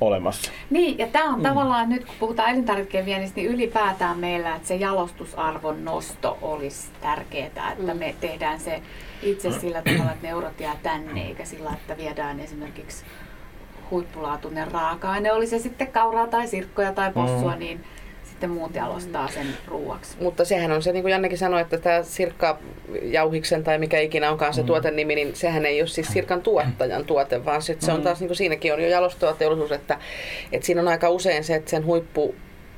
olemassa. 0.00 0.52
Niin, 0.70 0.98
ja 0.98 1.06
tämä 1.06 1.24
on 1.24 1.38
mm. 1.38 1.42
tavallaan 1.42 1.88
nyt, 1.88 2.04
kun 2.04 2.14
puhutaan 2.20 2.50
elintarvikkeen 2.50 3.06
viennistä, 3.06 3.36
niin 3.36 3.50
ylipäätään 3.50 4.18
meillä, 4.18 4.56
että 4.56 4.68
se 4.68 4.74
jalostusarvon 4.74 5.84
nosto 5.84 6.38
olisi 6.42 6.88
tärkeää, 7.00 7.46
että 7.46 7.92
mm. 7.92 7.98
me 7.98 8.14
tehdään 8.20 8.60
se 8.60 8.82
itse 9.22 9.52
sillä 9.52 9.82
tavalla, 9.82 10.12
että 10.12 10.26
ne 10.26 10.28
eurot 10.28 10.60
jää 10.60 10.76
tänne, 10.82 11.26
eikä 11.26 11.44
sillä, 11.44 11.70
että 11.70 11.96
viedään 11.96 12.40
esimerkiksi 12.40 13.04
huippulaatuinen 13.90 14.72
raaka-aine, 14.72 15.32
oli 15.32 15.46
se 15.46 15.58
sitten 15.58 15.92
kauraa 15.92 16.26
tai 16.26 16.46
sirkkoja 16.46 16.92
tai 16.92 17.12
possua, 17.12 17.52
mm. 17.52 17.58
niin 17.58 17.84
sitten 18.34 18.50
muut 18.50 18.74
jalostaa 18.74 19.28
sen 19.28 19.46
ruuaksi. 19.68 20.16
Mutta 20.20 20.44
sehän 20.44 20.72
on 20.72 20.82
se, 20.82 20.92
niin 20.92 21.02
kuin 21.02 21.10
Jannekin 21.10 21.38
sanoi, 21.38 21.60
että 21.60 21.78
tämä 21.78 22.02
Sirkka 22.02 22.58
Jauhiksen 23.02 23.64
tai 23.64 23.78
mikä 23.78 24.00
ikinä 24.00 24.30
onkaan 24.30 24.54
se 24.54 24.60
mm. 24.60 24.66
tuotenimi, 24.66 25.14
niin 25.14 25.36
sehän 25.36 25.66
ei 25.66 25.80
ole 25.80 25.88
siis 25.88 26.06
Sirkan 26.06 26.42
tuottajan 26.42 27.04
tuote, 27.04 27.44
vaan 27.44 27.62
sit 27.62 27.82
se 27.82 27.92
on 27.92 27.98
mm. 27.98 28.04
taas, 28.04 28.20
niin 28.20 28.28
kuin 28.28 28.36
siinäkin 28.36 28.72
on 28.72 28.82
jo 28.82 28.88
jalostava 28.88 29.32
teollisuus, 29.32 29.72
että, 29.72 29.98
että 30.52 30.66
siinä 30.66 30.80
on 30.80 30.88
aika 30.88 31.08
usein 31.08 31.44
se, 31.44 31.54
että 31.54 31.70
sen 31.70 31.86
huippu 31.86 32.34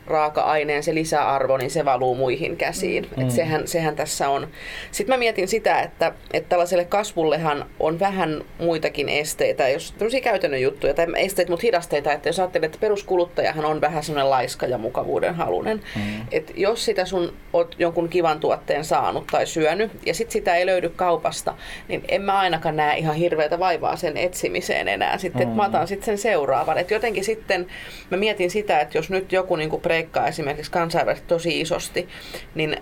raaka-aineen 0.07 0.83
se 0.83 0.95
lisäarvo, 0.95 1.57
niin 1.57 1.71
se 1.71 1.85
valuu 1.85 2.15
muihin 2.15 2.57
käsiin. 2.57 3.09
Mm. 3.17 3.23
Et 3.23 3.31
sehän, 3.31 3.69
sehän 3.69 3.97
tässä 3.97 4.29
on. 4.29 4.49
Sitten 4.91 5.15
mä 5.15 5.19
mietin 5.19 5.49
sitä, 5.49 5.81
että, 5.81 6.13
että 6.33 6.49
tällaiselle 6.49 6.85
kasvullehan 6.85 7.67
on 7.81 8.01
vähän 8.01 8.45
muitakin 8.59 9.09
esteitä, 9.09 9.69
jos 9.69 9.93
tämmöisiä 9.93 10.21
käytännön 10.21 10.63
juttuja, 10.63 10.95
tai 10.95 11.07
esteitä, 11.17 11.53
mutta 11.53 11.67
hidasteita, 11.67 12.13
että 12.13 12.29
jos 12.29 12.39
ajattelet, 12.39 12.65
että 12.65 12.79
peruskuluttajahan 12.81 13.65
on 13.65 13.81
vähän 13.81 14.03
semmoinen 14.03 14.31
laiska 14.31 14.67
ja 14.67 14.79
mukavuuden 14.79 15.35
halunen. 15.35 15.81
Mm. 15.97 16.03
Että 16.33 16.53
jos 16.57 16.85
sitä 16.85 17.05
sun 17.05 17.33
oot 17.53 17.75
jonkun 17.79 18.09
kivan 18.09 18.41
tuotteen 18.41 18.85
saanut 18.85 19.27
tai 19.27 19.47
syönyt, 19.47 19.91
ja 20.07 20.15
sitten 20.15 20.33
sitä 20.33 20.57
ei 20.57 20.67
löydy 20.67 20.89
kaupasta, 20.89 21.55
niin 21.89 22.05
en 22.09 22.23
mä 22.23 22.39
ainakaan 22.39 22.77
näe 22.77 22.99
ihan 22.99 23.15
hirveätä 23.15 23.59
vaivaa 23.59 23.97
sen 23.97 24.17
etsimiseen 24.17 24.89
enää. 24.89 25.19
Sitten, 25.19 25.49
mm. 25.49 25.55
mä 25.55 25.67
otan 25.67 25.89
sitten 25.89 26.07
sen 26.07 26.19
seuraavan. 26.19 26.79
Että 26.79 26.95
jotenkin 26.95 27.25
sitten 27.25 27.67
mä 28.11 28.17
mietin 28.17 28.51
sitä, 28.51 28.81
että 28.81 28.99
jos 28.99 29.11
nyt 29.11 29.33
joku 29.33 29.57
niin 29.57 29.81
pre 29.81 29.96
breikkaa 29.97 30.29
esimerkiksi 30.29 30.71
kansainvälisesti 30.71 31.29
tosi 31.29 31.61
isosti, 31.61 32.09
niin 32.55 32.77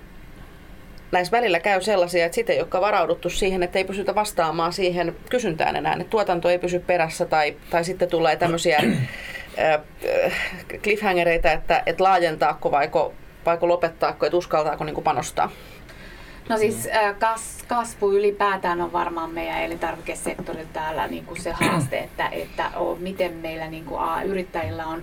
näissä 1.13 1.37
välillä 1.37 1.61
käy 1.61 1.83
sellaisia, 1.83 2.25
että 2.25 2.35
sitten 2.35 2.57
ei 2.57 2.63
ole 2.63 2.81
varauduttu 2.81 3.31
siihen, 3.31 3.63
että 3.63 3.79
ei 3.79 3.85
pysytä 3.85 4.15
vastaamaan 4.15 4.73
siihen 4.73 5.17
kysyntään 5.31 5.77
enää, 5.77 5.93
että 5.93 6.05
tuotanto 6.05 6.49
ei 6.49 6.59
pysy 6.59 6.79
perässä 6.79 7.25
tai, 7.25 7.57
tai 7.71 7.85
sitten 7.85 8.09
tulee 8.09 8.37
tämmöisiä 8.37 8.81
cliffhangereita, 10.83 11.53
että, 11.53 11.83
että 11.87 12.05
laajentaako 12.05 12.71
vaiko, 12.71 13.15
vaiko 13.47 13.69
lopettaako, 13.69 14.27
että 14.27 14.37
uskaltaako 14.37 14.85
niin 14.85 15.05
panostaa. 15.05 15.51
No 16.49 16.59
siis 16.59 16.89
kas, 17.19 17.59
kasvu 17.69 18.13
ylipäätään 18.13 18.81
on 18.81 18.93
varmaan 18.93 19.31
meidän 19.31 19.63
elintarvikesektorilla 19.63 20.69
täällä 20.73 21.07
niin 21.07 21.25
kuin 21.25 21.43
se 21.43 21.53
haaste, 21.53 21.99
että, 21.99 22.29
että 22.29 22.71
on, 22.77 22.99
miten 23.01 23.33
meillä 23.33 23.69
niin 23.69 23.85
kuin, 23.85 24.01
a, 24.01 24.23
yrittäjillä 24.23 24.87
on 24.87 25.03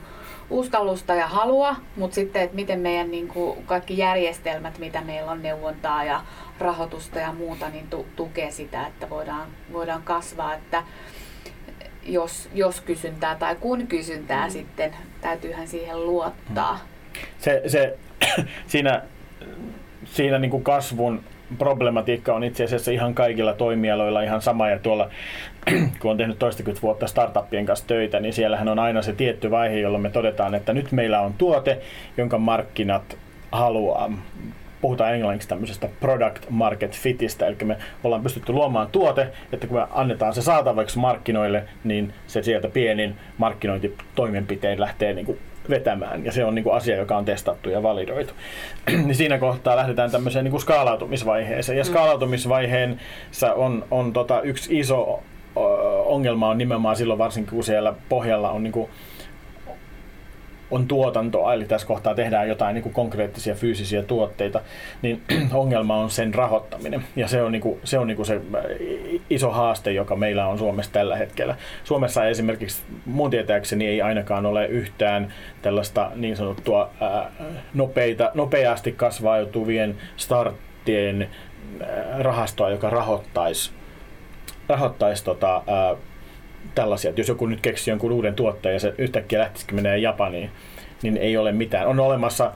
uskallusta 0.51 1.15
ja 1.15 1.27
halua, 1.27 1.75
mutta 1.95 2.15
sitten, 2.15 2.41
että 2.41 2.55
miten 2.55 2.79
meidän 2.79 3.11
niin 3.11 3.27
kuin 3.27 3.65
kaikki 3.65 3.97
järjestelmät, 3.97 4.79
mitä 4.79 5.01
meillä 5.01 5.31
on 5.31 5.43
neuvontaa 5.43 6.03
ja 6.03 6.21
rahoitusta 6.59 7.19
ja 7.19 7.33
muuta, 7.33 7.69
niin 7.69 7.87
tu- 7.87 8.07
tukee 8.15 8.51
sitä, 8.51 8.87
että 8.87 9.09
voidaan, 9.09 9.47
voidaan 9.73 10.03
kasvaa. 10.03 10.53
Että 10.53 10.83
jos, 12.03 12.49
jos 12.53 12.81
kysyntää 12.81 13.35
tai 13.35 13.55
kun 13.55 13.87
kysyntää 13.87 14.47
mm. 14.47 14.51
sitten, 14.51 14.95
täytyyhän 15.21 15.67
siihen 15.67 16.05
luottaa. 16.05 16.79
Se, 17.37 17.61
se, 17.67 17.97
siinä 18.67 19.01
siinä 20.05 20.39
niin 20.39 20.51
kuin 20.51 20.63
kasvun 20.63 21.23
problematiikka 21.57 22.33
on 22.33 22.43
itse 22.43 22.63
asiassa 22.63 22.91
ihan 22.91 23.13
kaikilla 23.13 23.53
toimialoilla 23.53 24.21
ihan 24.21 24.41
sama. 24.41 24.69
Ja 24.69 24.79
tuolla, 24.79 25.09
kun 25.99 26.11
on 26.11 26.17
tehnyt 26.17 26.39
toistakymmentä 26.39 26.81
vuotta 26.81 27.07
startuppien 27.07 27.65
kanssa 27.65 27.87
töitä, 27.87 28.19
niin 28.19 28.33
siellähän 28.33 28.67
on 28.67 28.79
aina 28.79 29.01
se 29.01 29.13
tietty 29.13 29.51
vaihe, 29.51 29.79
jolloin 29.79 30.01
me 30.01 30.09
todetaan, 30.09 30.55
että 30.55 30.73
nyt 30.73 30.91
meillä 30.91 31.21
on 31.21 31.33
tuote, 31.33 31.81
jonka 32.17 32.37
markkinat 32.37 33.17
haluaa. 33.51 34.11
Puhutaan 34.81 35.13
englanniksi 35.13 35.47
tämmöisestä 35.47 35.89
product 35.99 36.45
market 36.49 36.97
fitistä, 36.97 37.47
eli 37.47 37.55
me 37.63 37.77
ollaan 38.03 38.23
pystytty 38.23 38.53
luomaan 38.53 38.87
tuote, 38.91 39.27
että 39.53 39.67
kun 39.67 39.77
me 39.77 39.87
annetaan 39.91 40.33
se 40.33 40.41
saatavaksi 40.41 40.99
markkinoille, 40.99 41.63
niin 41.83 42.13
se 42.27 42.43
sieltä 42.43 42.67
pienin 42.67 43.15
markkinointitoimenpiteen 43.37 44.79
lähtee 44.79 45.13
niin 45.13 45.25
kuin 45.25 45.39
vetämään. 45.69 46.26
Ja 46.26 46.32
se 46.32 46.45
on 46.45 46.56
niin 46.56 46.63
kuin 46.63 46.76
asia, 46.76 46.95
joka 46.95 47.17
on 47.17 47.26
testattu 47.26 47.69
ja 47.69 47.84
validoitu. 47.84 48.34
niin 49.06 49.15
siinä 49.15 49.38
kohtaa 49.38 49.76
lähdetään 49.76 50.12
tämmöiseen 50.12 50.45
niin 50.45 50.52
kuin 50.52 50.62
skaalautumisvaiheeseen. 50.62 51.78
Ja 51.78 51.84
mm. 51.84 51.88
skaalautumisvaiheessa 51.88 53.54
on, 53.56 53.86
on 53.91 54.13
tota 54.13 54.41
yksi 54.41 54.80
iso 54.80 55.24
ongelma 56.06 56.50
on 56.50 56.58
nimenomaan 56.58 56.95
silloin 56.95 57.17
varsinkin, 57.17 57.56
kun 57.56 57.63
siellä 57.63 57.93
pohjalla 58.10 58.52
on 58.52 58.63
niin 58.63 58.71
kuin 58.71 58.89
on 60.71 60.88
tuotantoa, 60.88 61.53
eli 61.53 61.65
tässä 61.65 61.88
kohtaa 61.88 62.15
tehdään 62.15 62.49
jotain 62.49 62.73
niin 62.73 62.84
kuin 62.84 62.93
konkreettisia 62.93 63.55
fyysisiä 63.55 64.03
tuotteita, 64.03 64.62
niin 65.01 65.21
ongelma 65.53 65.97
on 65.97 66.10
sen 66.10 66.34
rahoittaminen. 66.34 67.03
Ja 67.15 67.27
se 67.27 67.41
on, 67.41 67.51
niin 67.51 67.62
kuin, 67.62 67.79
se, 67.84 67.97
on 67.97 68.07
niin 68.07 68.15
kuin 68.15 68.25
se 68.25 68.36
äh, 68.36 68.62
iso 69.29 69.51
haaste, 69.51 69.91
joka 69.91 70.15
meillä 70.15 70.47
on 70.47 70.57
Suomessa 70.57 70.91
tällä 70.91 71.15
hetkellä. 71.15 71.55
Suomessa 71.84 72.25
esimerkiksi 72.25 72.84
mun 73.05 73.29
tietääkseni 73.29 73.88
ei 73.88 74.01
ainakaan 74.01 74.45
ole 74.45 74.65
yhtään 74.65 75.34
tällaista 75.62 76.12
niin 76.15 76.38
sanottua 76.38 76.89
ää, 77.01 77.19
äh, 77.19 77.31
nopeita, 77.73 78.31
nopeasti 78.34 78.91
kasvautuvien 78.91 79.97
starttien 80.17 81.21
äh, 81.21 82.19
rahastoa, 82.19 82.69
joka 82.69 82.89
rahoittaisi 82.89 83.71
rahoittaisi 84.69 85.23
tota, 85.23 85.63
ää, 85.67 85.95
tällaisia, 86.76 87.10
että 87.10 87.21
jos 87.21 87.28
joku 87.28 87.45
nyt 87.45 87.62
keksii 87.62 87.91
jonkun 87.91 88.12
uuden 88.12 88.36
tuotteen 88.36 88.74
ja 88.74 88.80
se 88.80 88.93
yhtäkkiä 88.97 89.39
lähtisikin 89.39 89.76
menee 89.76 89.97
Japaniin, 89.97 90.52
niin 91.02 91.17
ei 91.17 91.38
ole 91.38 91.52
mitään. 91.52 91.88
On 91.88 92.00
olemassa 92.00 92.52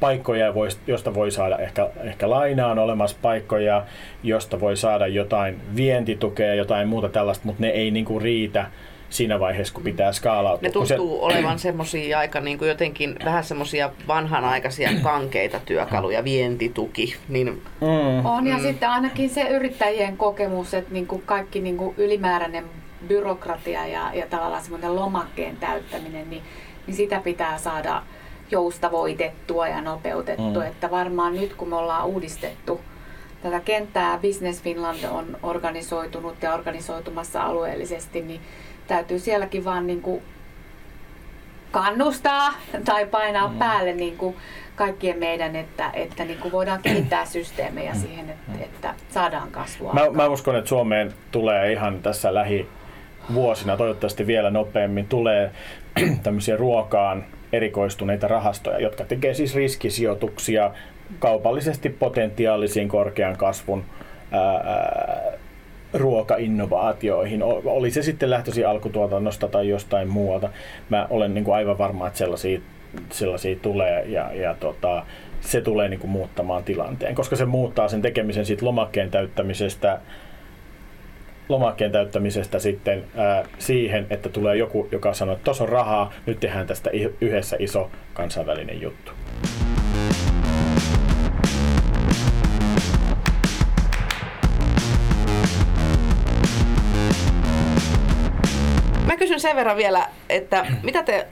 paikkoja, 0.00 0.54
joista 0.86 1.14
voi 1.14 1.30
saada 1.30 1.58
ehkä, 1.58 1.90
ehkä 2.04 2.30
lainaa, 2.30 2.70
on 2.70 2.78
olemassa 2.78 3.16
paikkoja, 3.22 3.84
josta 4.22 4.60
voi 4.60 4.76
saada 4.76 5.06
jotain 5.06 5.60
vientitukea, 5.76 6.54
jotain 6.54 6.88
muuta 6.88 7.08
tällaista, 7.08 7.46
mutta 7.46 7.62
ne 7.62 7.68
ei 7.68 7.90
niinku 7.90 8.18
riitä 8.18 8.66
siinä 9.10 9.40
vaiheessa, 9.40 9.74
kun 9.74 9.82
pitää 9.82 10.12
skaalautua. 10.12 10.68
Ne 10.68 10.72
tuntuu 10.72 10.86
se... 10.86 10.98
olevan 11.00 11.58
semmoisia 11.58 12.18
aika 12.18 12.40
niin 12.40 12.58
kuin 12.58 12.68
jotenkin 12.68 13.16
vähän 13.24 13.44
semmoisia 13.44 13.90
vanhanaikaisia 14.08 14.90
kankeita 15.02 15.60
työkaluja, 15.66 16.24
vientituki. 16.24 17.16
Niin... 17.28 17.62
Mm. 17.80 18.26
On 18.26 18.46
ja 18.46 18.56
mm. 18.56 18.62
sitten 18.62 18.88
ainakin 18.88 19.30
se 19.30 19.48
yrittäjien 19.48 20.16
kokemus, 20.16 20.74
että 20.74 20.92
niin 20.92 21.06
kuin 21.06 21.22
kaikki 21.26 21.60
niin 21.60 21.76
kuin 21.76 21.94
ylimääräinen 21.98 22.64
byrokratia 23.08 23.86
ja, 23.86 24.10
ja 24.14 24.26
tavallaan 24.26 24.62
semmoinen 24.62 24.96
lomakkeen 24.96 25.56
täyttäminen, 25.56 26.30
niin, 26.30 26.42
niin 26.86 26.96
sitä 26.96 27.20
pitää 27.20 27.58
saada 27.58 28.02
joustavoitettua 28.50 29.68
ja 29.68 29.80
nopeutettua. 29.80 30.62
Mm. 30.62 30.68
Että 30.68 30.90
varmaan 30.90 31.36
nyt 31.36 31.54
kun 31.54 31.68
me 31.68 31.76
ollaan 31.76 32.06
uudistettu 32.06 32.80
tätä 33.42 33.60
kenttää, 33.60 34.18
Business 34.18 34.62
Finland 34.62 35.04
on 35.04 35.36
organisoitunut 35.42 36.42
ja 36.42 36.54
organisoitumassa 36.54 37.42
alueellisesti, 37.42 38.22
niin 38.22 38.40
täytyy 38.86 39.18
sielläkin 39.18 39.64
vaan 39.64 39.86
niin 39.86 40.02
kuin 40.02 40.22
kannustaa 41.70 42.52
tai 42.84 43.06
painaa 43.06 43.48
mm. 43.48 43.58
päälle 43.58 43.92
niin 43.92 44.16
kuin 44.16 44.36
kaikkien 44.76 45.18
meidän, 45.18 45.56
että, 45.56 45.90
että 45.94 46.24
niin 46.24 46.38
kuin 46.38 46.52
voidaan 46.52 46.82
kehittää 46.82 47.24
systeemejä 47.24 47.94
siihen, 47.94 48.30
että, 48.30 48.64
että 48.64 48.94
saadaan 49.10 49.50
kasvua. 49.50 49.92
Mä, 49.92 50.10
mä 50.10 50.26
uskon, 50.26 50.56
että 50.56 50.68
Suomeen 50.68 51.14
tulee 51.30 51.72
ihan 51.72 52.02
tässä 52.02 52.34
lähivuosina, 53.30 53.76
toivottavasti 53.76 54.26
vielä 54.26 54.50
nopeammin, 54.50 55.06
tulee 55.06 55.50
tämmöisiä 56.22 56.56
ruokaan 56.56 57.24
erikoistuneita 57.52 58.28
rahastoja, 58.28 58.78
jotka 58.78 59.04
tekee 59.04 59.34
siis 59.34 59.54
riskisijoituksia 59.54 60.70
kaupallisesti 61.18 61.88
potentiaalisiin 61.88 62.88
korkean 62.88 63.36
kasvun 63.36 63.84
ää, 64.32 65.32
ruokainnovaatioihin. 65.92 67.42
Oli 67.64 67.90
se 67.90 68.02
sitten 68.02 68.30
lähtöisin 68.30 68.68
alkutuotannosta 68.68 69.48
tai 69.48 69.68
jostain 69.68 70.08
muualta. 70.08 70.50
Mä 70.88 71.06
olen 71.10 71.34
niin 71.34 71.44
kuin 71.44 71.54
aivan 71.54 71.78
varma, 71.78 72.06
että 72.06 72.18
sellaisia, 72.18 72.60
sellaisia 73.10 73.56
tulee 73.62 74.04
ja, 74.06 74.34
ja 74.34 74.54
tota, 74.54 75.06
se 75.40 75.60
tulee 75.60 75.88
niin 75.88 76.00
kuin 76.00 76.10
muuttamaan 76.10 76.64
tilanteen, 76.64 77.14
koska 77.14 77.36
se 77.36 77.44
muuttaa 77.44 77.88
sen 77.88 78.02
tekemisen 78.02 78.46
siitä 78.46 78.66
lomakkeen 78.66 79.10
täyttämisestä 79.10 80.00
lomakkeen 81.50 81.92
täyttämisestä 81.92 82.58
sitten 82.58 83.04
ää, 83.16 83.44
siihen, 83.58 84.06
että 84.10 84.28
tulee 84.28 84.56
joku, 84.56 84.88
joka 84.92 85.14
sanoo, 85.14 85.34
että 85.34 85.44
tuossa 85.44 85.64
on 85.64 85.68
rahaa, 85.68 86.12
nyt 86.26 86.40
tehdään 86.40 86.66
tästä 86.66 86.90
yhdessä 87.20 87.56
iso 87.58 87.90
kansainvälinen 88.14 88.80
juttu. 88.80 89.12
Mä 99.06 99.16
kysyn 99.16 99.40
sen 99.40 99.56
verran 99.56 99.76
vielä, 99.76 100.06
että 100.28 100.66
mitä 100.82 101.02
te, 101.02 101.26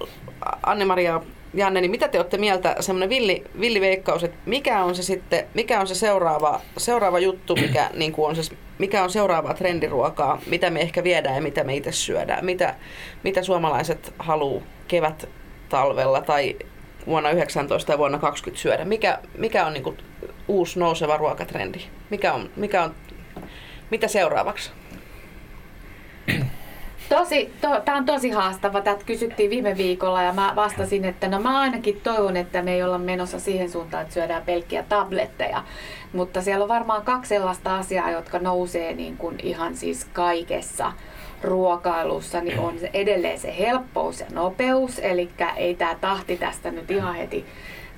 Anne-Maria 0.67 1.21
Janne, 1.55 1.81
niin 1.81 1.91
mitä 1.91 2.09
te 2.09 2.19
olette 2.19 2.39
mieltä, 2.39 2.77
semmoinen 2.81 3.09
villi, 3.09 3.45
villiveikkaus, 3.61 4.25
että 4.25 4.37
mikä 4.47 4.85
on 4.85 4.95
se 4.95 5.03
sitten, 5.03 5.47
mikä 5.55 5.81
on 5.81 5.87
se 5.87 5.95
seuraava, 5.95 6.61
seuraava 6.77 7.19
juttu, 7.19 7.57
mikä, 7.57 7.91
niin 7.95 8.13
kuin 8.13 8.29
on 8.29 8.37
se, 8.37 8.57
mikä 8.79 9.05
on 9.05 9.11
seuraavaa 9.11 9.55
trendiruokaa, 9.55 10.41
mitä 10.47 10.71
me 10.71 10.81
ehkä 10.81 11.05
viedään 11.05 11.35
ja 11.35 11.43
mitä 11.43 11.65
me 11.65 11.77
itse 11.77 11.93
syödään, 11.93 12.45
mitä, 12.45 12.75
mitä 13.25 13.43
suomalaiset 13.43 14.15
haluaa 14.19 14.63
kevät 14.89 15.29
talvella 15.69 16.21
tai 16.21 16.57
vuonna 17.07 17.31
19 17.31 17.93
ja 17.93 17.99
vuonna 17.99 18.19
20 18.19 18.63
syödä, 18.63 18.85
mikä, 18.85 19.19
mikä 19.39 19.67
on 19.67 19.73
niin 19.73 19.85
kuin 19.85 19.99
uusi 20.49 20.79
nouseva 20.79 21.17
ruokatrendi, 21.17 21.81
mikä 22.11 22.33
on, 22.33 22.51
mikä 22.57 22.83
on, 22.83 22.95
mitä 23.91 24.09
seuraavaksi? 24.09 24.71
Tosi, 27.09 27.53
to, 27.61 27.81
tämä 27.85 27.99
on 27.99 28.05
tosi 28.05 28.31
haastava. 28.31 28.81
Tätä 28.81 29.05
kysyttiin 29.05 29.51
viime 29.51 29.77
viikolla 29.77 30.23
ja 30.23 30.33
mä 30.33 30.53
vastasin, 30.57 31.05
että 31.05 31.29
no 31.29 31.40
mä 31.40 31.61
ainakin 31.61 32.01
toivon, 32.01 32.37
että 32.37 32.62
me 32.62 32.75
ei 32.75 32.83
olla 32.83 32.99
menossa 32.99 33.38
siihen 33.38 33.71
suuntaan, 33.71 34.03
että 34.03 34.14
syödään 34.14 34.42
pelkkiä 34.42 34.83
tabletteja. 34.83 35.64
Mutta 36.12 36.42
siellä 36.42 36.62
on 36.62 36.68
varmaan 36.68 37.03
kaksi 37.03 37.29
sellaista 37.29 37.77
asiaa, 37.77 38.11
jotka 38.11 38.38
nousee 38.38 38.94
niin 38.94 39.16
kuin 39.16 39.37
ihan 39.42 39.77
siis 39.77 40.05
kaikessa 40.12 40.92
ruokailussa, 41.42 42.40
niin 42.40 42.59
on 42.59 42.79
se 42.79 42.90
edelleen 42.94 43.38
se 43.38 43.59
helppous 43.59 44.21
ja 44.21 44.27
nopeus. 44.33 44.99
Eli 44.99 45.31
ei 45.57 45.75
tämä 45.75 45.94
tahti 46.01 46.37
tästä 46.37 46.71
nyt 46.71 46.90
ihan 46.90 47.14
heti 47.14 47.44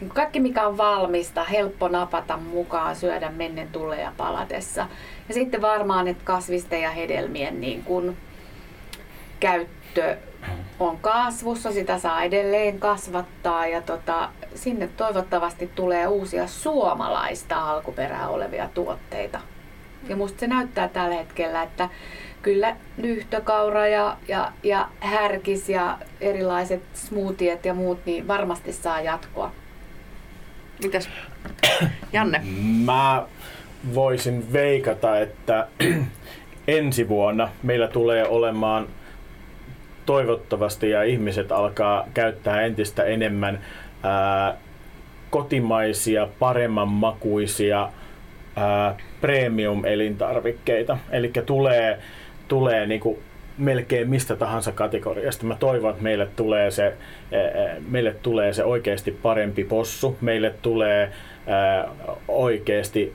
niin 0.00 0.10
kaikki 0.10 0.40
mikä 0.40 0.66
on 0.66 0.76
valmista, 0.76 1.44
helppo 1.44 1.88
napata 1.88 2.36
mukaan, 2.36 2.96
syödä 2.96 3.30
mennen 3.30 3.68
tulee 3.68 4.00
ja 4.00 4.12
palatessa. 4.16 4.86
Ja 5.28 5.34
sitten 5.34 5.62
varmaan, 5.62 6.08
että 6.08 6.24
kasvisten 6.24 6.82
ja 6.82 6.90
hedelmien 6.90 7.60
niin 7.60 7.84
kuin 7.84 8.16
käyttö 9.40 10.16
on 10.80 10.98
kasvussa, 10.98 11.72
sitä 11.72 11.98
saa 11.98 12.22
edelleen 12.22 12.78
kasvattaa 12.80 13.66
ja 13.66 13.82
tota, 13.82 14.28
sinne 14.54 14.88
toivottavasti 14.96 15.70
tulee 15.74 16.06
uusia 16.06 16.46
suomalaista 16.46 17.70
alkuperää 17.70 18.28
olevia 18.28 18.68
tuotteita. 18.74 19.40
Ja 20.08 20.16
musta 20.16 20.40
se 20.40 20.46
näyttää 20.46 20.88
tällä 20.88 21.14
hetkellä, 21.14 21.62
että 21.62 21.88
kyllä 22.42 22.76
lyhtökaura 22.96 23.86
ja, 23.86 24.16
ja, 24.28 24.52
ja 24.62 24.88
härkis 25.00 25.68
ja 25.68 25.98
erilaiset 26.20 26.82
smoothiet 26.94 27.64
ja 27.64 27.74
muut 27.74 28.06
niin 28.06 28.28
varmasti 28.28 28.72
saa 28.72 29.00
jatkoa. 29.00 29.52
Mitäs 30.82 31.10
Janne? 32.12 32.42
Mä 32.84 33.26
voisin 33.94 34.52
veikata, 34.52 35.18
että 35.18 35.68
ensi 36.68 37.08
vuonna 37.08 37.48
meillä 37.62 37.88
tulee 37.88 38.28
olemaan 38.28 38.88
toivottavasti 40.10 40.90
ja 40.90 41.02
ihmiset 41.02 41.52
alkaa 41.52 42.06
käyttää 42.14 42.60
entistä 42.60 43.04
enemmän 43.04 43.60
ää, 44.02 44.56
kotimaisia, 45.30 46.28
paremman 46.38 46.88
makuisia 46.88 47.88
ää, 48.56 48.96
premium-elintarvikkeita. 49.20 50.98
Eli 51.10 51.32
tulee, 51.46 51.98
tulee 52.48 52.86
niinku 52.86 53.18
melkein 53.58 54.10
mistä 54.10 54.36
tahansa 54.36 54.72
kategoriasta. 54.72 55.46
Mä 55.46 55.56
toivon, 55.60 55.90
että 55.90 56.02
meille 56.02 56.28
tulee 56.36 56.70
se, 56.70 56.94
meille 57.88 58.16
tulee 58.22 58.52
se 58.52 58.64
oikeasti 58.64 59.10
parempi 59.10 59.64
possu, 59.64 60.18
meille 60.20 60.54
tulee 60.62 61.12
oikeasti 62.28 63.12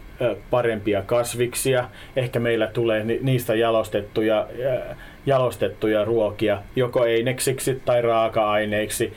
parempia 0.49 1.01
kasviksia, 1.01 1.89
ehkä 2.15 2.39
meillä 2.39 2.67
tulee 2.67 3.03
niistä 3.21 3.55
jalostettuja 3.55 4.47
jalostettuja 5.25 6.05
ruokia, 6.05 6.61
joko 6.75 7.05
eineksiksi 7.05 7.81
tai 7.85 8.01
raaka-aineiksi. 8.01 9.13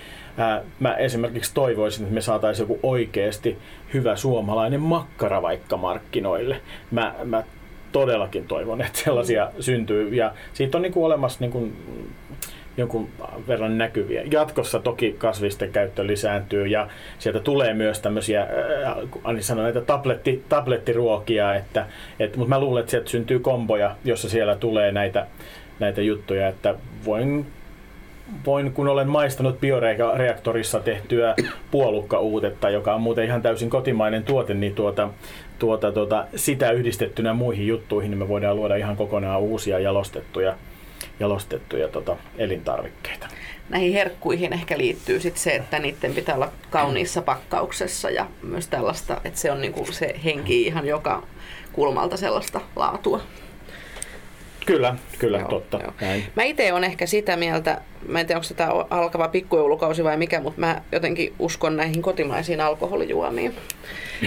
Mä 0.80 0.94
esimerkiksi 0.94 1.54
toivoisin, 1.54 2.02
että 2.02 2.14
me 2.14 2.20
saataisiin 2.20 2.68
joku 2.68 2.80
oikeasti 2.82 3.58
hyvä 3.94 4.16
suomalainen 4.16 4.80
makkara 4.80 5.42
vaikka 5.42 5.76
markkinoille. 5.76 6.60
Mä, 6.90 7.14
mä 7.24 7.42
todellakin 7.92 8.46
toivon, 8.46 8.80
että 8.80 8.98
sellaisia 8.98 9.50
syntyy. 9.60 10.14
Ja 10.14 10.32
siitä 10.52 10.78
on 10.78 10.82
niin 10.82 10.92
kuin 10.92 11.06
olemassa 11.06 11.38
niin 11.40 11.50
kuin 11.50 11.76
jonkun 12.76 13.08
verran 13.48 13.78
näkyviä. 13.78 14.22
Jatkossa 14.30 14.78
toki 14.78 15.14
kasvisten 15.18 15.72
käyttö 15.72 16.06
lisääntyy 16.06 16.66
ja 16.66 16.88
sieltä 17.18 17.40
tulee 17.40 17.74
myös 17.74 18.00
tämmöisiä, 18.00 18.46
Ani 19.24 19.42
sanoi, 19.42 19.64
näitä 19.64 19.80
tabletti, 19.80 20.44
tablettiruokia, 20.48 21.54
että, 21.54 21.86
että, 22.18 22.38
mutta 22.38 22.48
mä 22.48 22.60
luulen, 22.60 22.80
että 22.80 22.90
sieltä 22.90 23.10
syntyy 23.10 23.38
komboja, 23.38 23.96
jossa 24.04 24.28
siellä 24.28 24.56
tulee 24.56 24.92
näitä 24.92 25.26
näitä 25.78 26.02
juttuja, 26.02 26.48
että 26.48 26.74
voin, 27.04 27.46
voin 28.46 28.72
kun 28.72 28.88
olen 28.88 29.08
maistanut 29.08 29.60
bioreaktorissa 29.60 30.80
tehtyä 30.80 31.34
puolukkauutetta, 31.70 32.70
joka 32.70 32.94
on 32.94 33.00
muuten 33.00 33.24
ihan 33.24 33.42
täysin 33.42 33.70
kotimainen 33.70 34.22
tuote, 34.22 34.54
niin 34.54 34.74
tuota, 34.74 35.08
tuota, 35.58 35.92
tuota, 35.92 36.26
sitä 36.36 36.70
yhdistettynä 36.70 37.32
muihin 37.32 37.66
juttuihin, 37.66 38.10
niin 38.10 38.18
me 38.18 38.28
voidaan 38.28 38.56
luoda 38.56 38.76
ihan 38.76 38.96
kokonaan 38.96 39.40
uusia 39.40 39.78
jalostettuja, 39.78 40.56
jalostettuja 41.20 41.88
tota, 41.88 42.16
elintarvikkeita. 42.38 43.28
Näihin 43.68 43.92
herkkuihin 43.92 44.52
ehkä 44.52 44.78
liittyy 44.78 45.20
sit 45.20 45.36
se, 45.36 45.50
että 45.50 45.78
niiden 45.78 46.14
pitää 46.14 46.34
olla 46.34 46.52
kauniissa 46.70 47.22
pakkauksessa 47.22 48.10
ja 48.10 48.26
myös 48.42 48.68
tällaista, 48.68 49.20
että 49.24 49.40
se 49.40 49.50
on 49.50 49.60
niinku 49.60 49.86
se 49.92 50.14
henki 50.24 50.62
ihan 50.62 50.86
joka 50.86 51.22
kulmalta 51.72 52.16
sellaista 52.16 52.60
laatua. 52.76 53.20
Kyllä, 54.68 54.94
kyllä, 55.18 55.38
joo, 55.38 55.48
totta. 55.48 55.81
Joo. 55.83 55.92
Näin. 56.00 56.24
Mä 56.35 56.42
itse 56.42 56.72
olen 56.72 56.85
ehkä 56.85 57.07
sitä 57.07 57.37
mieltä, 57.37 57.81
mä 58.09 58.20
en 58.20 58.26
tiedä 58.26 58.38
onko 58.38 58.54
tämä 58.57 58.70
alkava 58.90 59.28
pikkujoulukausi 59.28 60.04
vai 60.04 60.16
mikä, 60.16 60.40
mutta 60.40 60.61
mä 60.61 60.83
jotenkin 60.92 61.33
uskon 61.38 61.76
näihin 61.76 62.02
kotimaisiin 62.02 62.61
alkoholijuomiin 62.61 63.54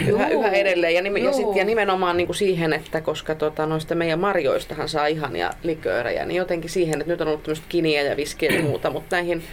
yhä, 0.08 0.30
yhä 0.30 0.51
edelleen. 0.51 0.93
Ja, 0.93 1.01
nim- 1.01 1.17
ja, 1.17 1.34
sit, 1.34 1.56
ja 1.56 1.65
nimenomaan 1.65 2.17
niin 2.17 2.27
kuin 2.27 2.36
siihen, 2.36 2.73
että 2.73 3.01
koska 3.01 3.36
tota, 3.36 3.65
noista 3.65 3.95
meidän 3.95 4.19
marjoistahan 4.19 4.89
saa 4.89 5.08
ihania 5.08 5.49
liköörejä, 5.63 6.25
niin 6.25 6.38
jotenkin 6.38 6.69
siihen, 6.69 7.01
että 7.01 7.13
nyt 7.13 7.21
on 7.21 7.27
ollut 7.27 7.43
tämmöistä 7.43 7.65
kiniä 7.69 8.01
ja 8.01 8.17
viskiä 8.17 8.51
ja 8.51 8.62
muuta, 8.62 8.89
mutta 8.89 9.15
näihin 9.15 9.43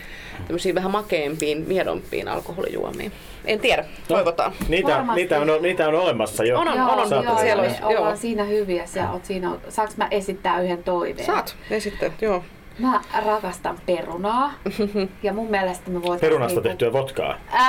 tämmöisiin 0.46 0.74
vähän 0.74 0.90
makeimpiin, 0.90 1.64
miedompiin 1.68 2.28
alkoholijuomiin. 2.28 3.12
En 3.48 3.60
tiedä, 3.60 3.82
no, 3.82 3.88
toivotaan. 4.08 4.52
Niitä, 4.68 5.04
niitä, 5.14 5.40
on, 5.40 5.62
niitä 5.62 5.88
on 5.88 5.94
olemassa 5.94 6.44
jo. 6.44 6.58
On, 6.58 6.68
on, 6.68 6.80
on. 6.80 7.12
on, 7.12 7.24
joo, 7.24 7.38
siellä 7.38 7.62
olisi, 7.62 7.82
ollaan 7.82 8.04
joo. 8.04 8.16
siinä 8.16 8.44
hyviä. 8.44 8.86
Sä 8.86 9.10
oot 9.10 9.24
siinä, 9.24 9.50
saanko 9.68 9.94
mä 9.96 10.08
esittää 10.10 10.60
yhden 10.60 10.84
toiveen? 10.84 11.26
Saat 11.26 11.56
esittää, 11.70 12.10
joo. 12.20 12.44
Mä 12.78 13.00
rakastan 13.26 13.78
perunaa 13.86 14.52
ja 15.22 15.32
mun 15.32 15.50
mielestä 15.50 15.90
me 15.90 15.94
voitaisiin... 15.94 16.20
Perunasta 16.20 16.60
niinku... 16.60 16.68
tehtyä 16.68 16.92
vodkaa. 16.92 17.38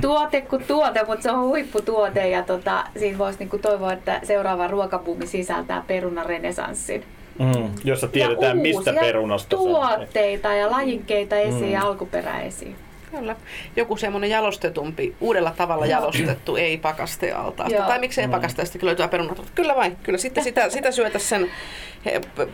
tuote 0.00 0.40
kuin 0.40 0.64
tuote, 0.64 1.04
mutta 1.04 1.22
se 1.22 1.30
on 1.30 1.40
huipputuote 1.40 2.28
ja 2.28 2.42
tota, 2.42 2.84
siinä 2.98 3.18
voisi 3.18 3.38
niinku 3.38 3.58
toivoa, 3.58 3.92
että 3.92 4.20
seuraava 4.22 4.66
ruokabuumi 4.66 5.26
sisältää 5.26 5.84
perunarenesanssin. 5.86 7.04
Mm, 7.38 7.70
jossa 7.84 8.08
tiedetään, 8.08 8.56
ja 8.56 8.62
mistä 8.62 8.92
perunasta 8.92 9.56
tuotteita 9.56 10.48
ja 10.48 10.70
lajikkeita 10.70 11.36
esiin 11.36 11.64
mm. 11.64 11.72
ja 11.72 11.82
alkuperä 11.82 12.40
esiin. 12.40 12.76
Kyllä. 13.10 13.36
Joku 13.76 13.96
semmoinen 13.96 14.30
jalostetumpi, 14.30 15.14
uudella 15.20 15.52
tavalla 15.56 15.86
jalostettu, 15.86 16.56
ei 16.56 16.78
pakastealtaasta. 16.78 17.76
Joo. 17.76 17.86
Tai 17.86 17.98
miksei 17.98 18.28
pakasteesta 18.28 18.78
löytyy 18.82 19.08
perunat. 19.08 19.42
Kyllä 19.54 19.76
vain, 19.76 19.96
kyllä. 20.02 20.18
Sitten 20.18 20.44
sitä, 20.44 20.70
sitä 20.70 20.90
syötä 20.90 21.18
sen 21.18 21.50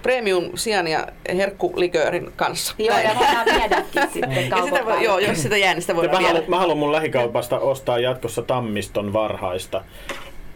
premium 0.02 0.50
sian 0.54 0.88
ja 0.88 1.06
herkkuliköörin 1.36 2.32
kanssa. 2.36 2.74
Joo, 2.78 2.96
Näin. 2.96 3.08
ja 3.08 3.14
voidaan 3.14 3.46
viedäkin 3.46 4.02
sitten 4.12 4.50
ja 4.50 4.64
sitä 4.64 4.84
voi, 4.84 5.04
joo, 5.04 5.18
jos 5.18 5.42
sitä 5.42 5.56
jää, 5.56 5.74
niin 5.74 5.82
sitä 5.82 5.96
voidaan 5.96 6.22
mä, 6.22 6.28
haluan, 6.28 6.44
mä 6.48 6.58
haluan 6.58 6.78
mun 6.78 6.92
lähikaupasta 6.92 7.58
ostaa 7.58 7.98
jatkossa 7.98 8.42
Tammiston 8.42 9.12
varhaista. 9.12 9.84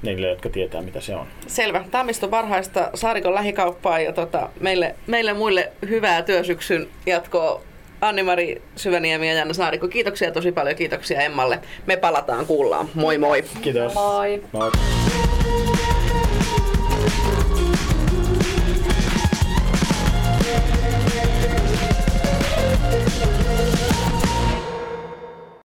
Niille, 0.03 0.29
jotka 0.29 0.49
tietää 0.49 0.83
mitä 0.83 1.01
se 1.01 1.17
on. 1.17 1.27
Selvä. 1.47 1.85
Tammiston 1.91 2.31
varhaista 2.31 2.91
Saarikon 2.95 3.35
lähikauppaa 3.35 4.01
ja 4.01 4.13
tota, 4.13 4.49
meille, 4.61 4.95
meille 5.07 5.33
muille 5.33 5.73
hyvää 5.89 6.23
työsyksyn 6.23 6.89
jatkoa. 7.07 7.63
Anni-Mari 8.01 8.63
Syväniemi 8.77 9.29
ja 9.29 9.35
Janna 9.35 9.55
Saarikko, 9.55 9.89
kiitoksia 9.89 10.31
tosi 10.31 10.53
paljon. 10.53 10.77
Kiitoksia 10.77 11.21
Emmalle. 11.21 11.61
Me 11.87 11.97
palataan, 11.97 12.47
kuullaan. 12.47 12.89
Moi 12.95 13.19
moi. 13.19 13.45
Kiitos. 13.63 13.95
Moi. 13.95 14.43
Moi. 14.53 14.71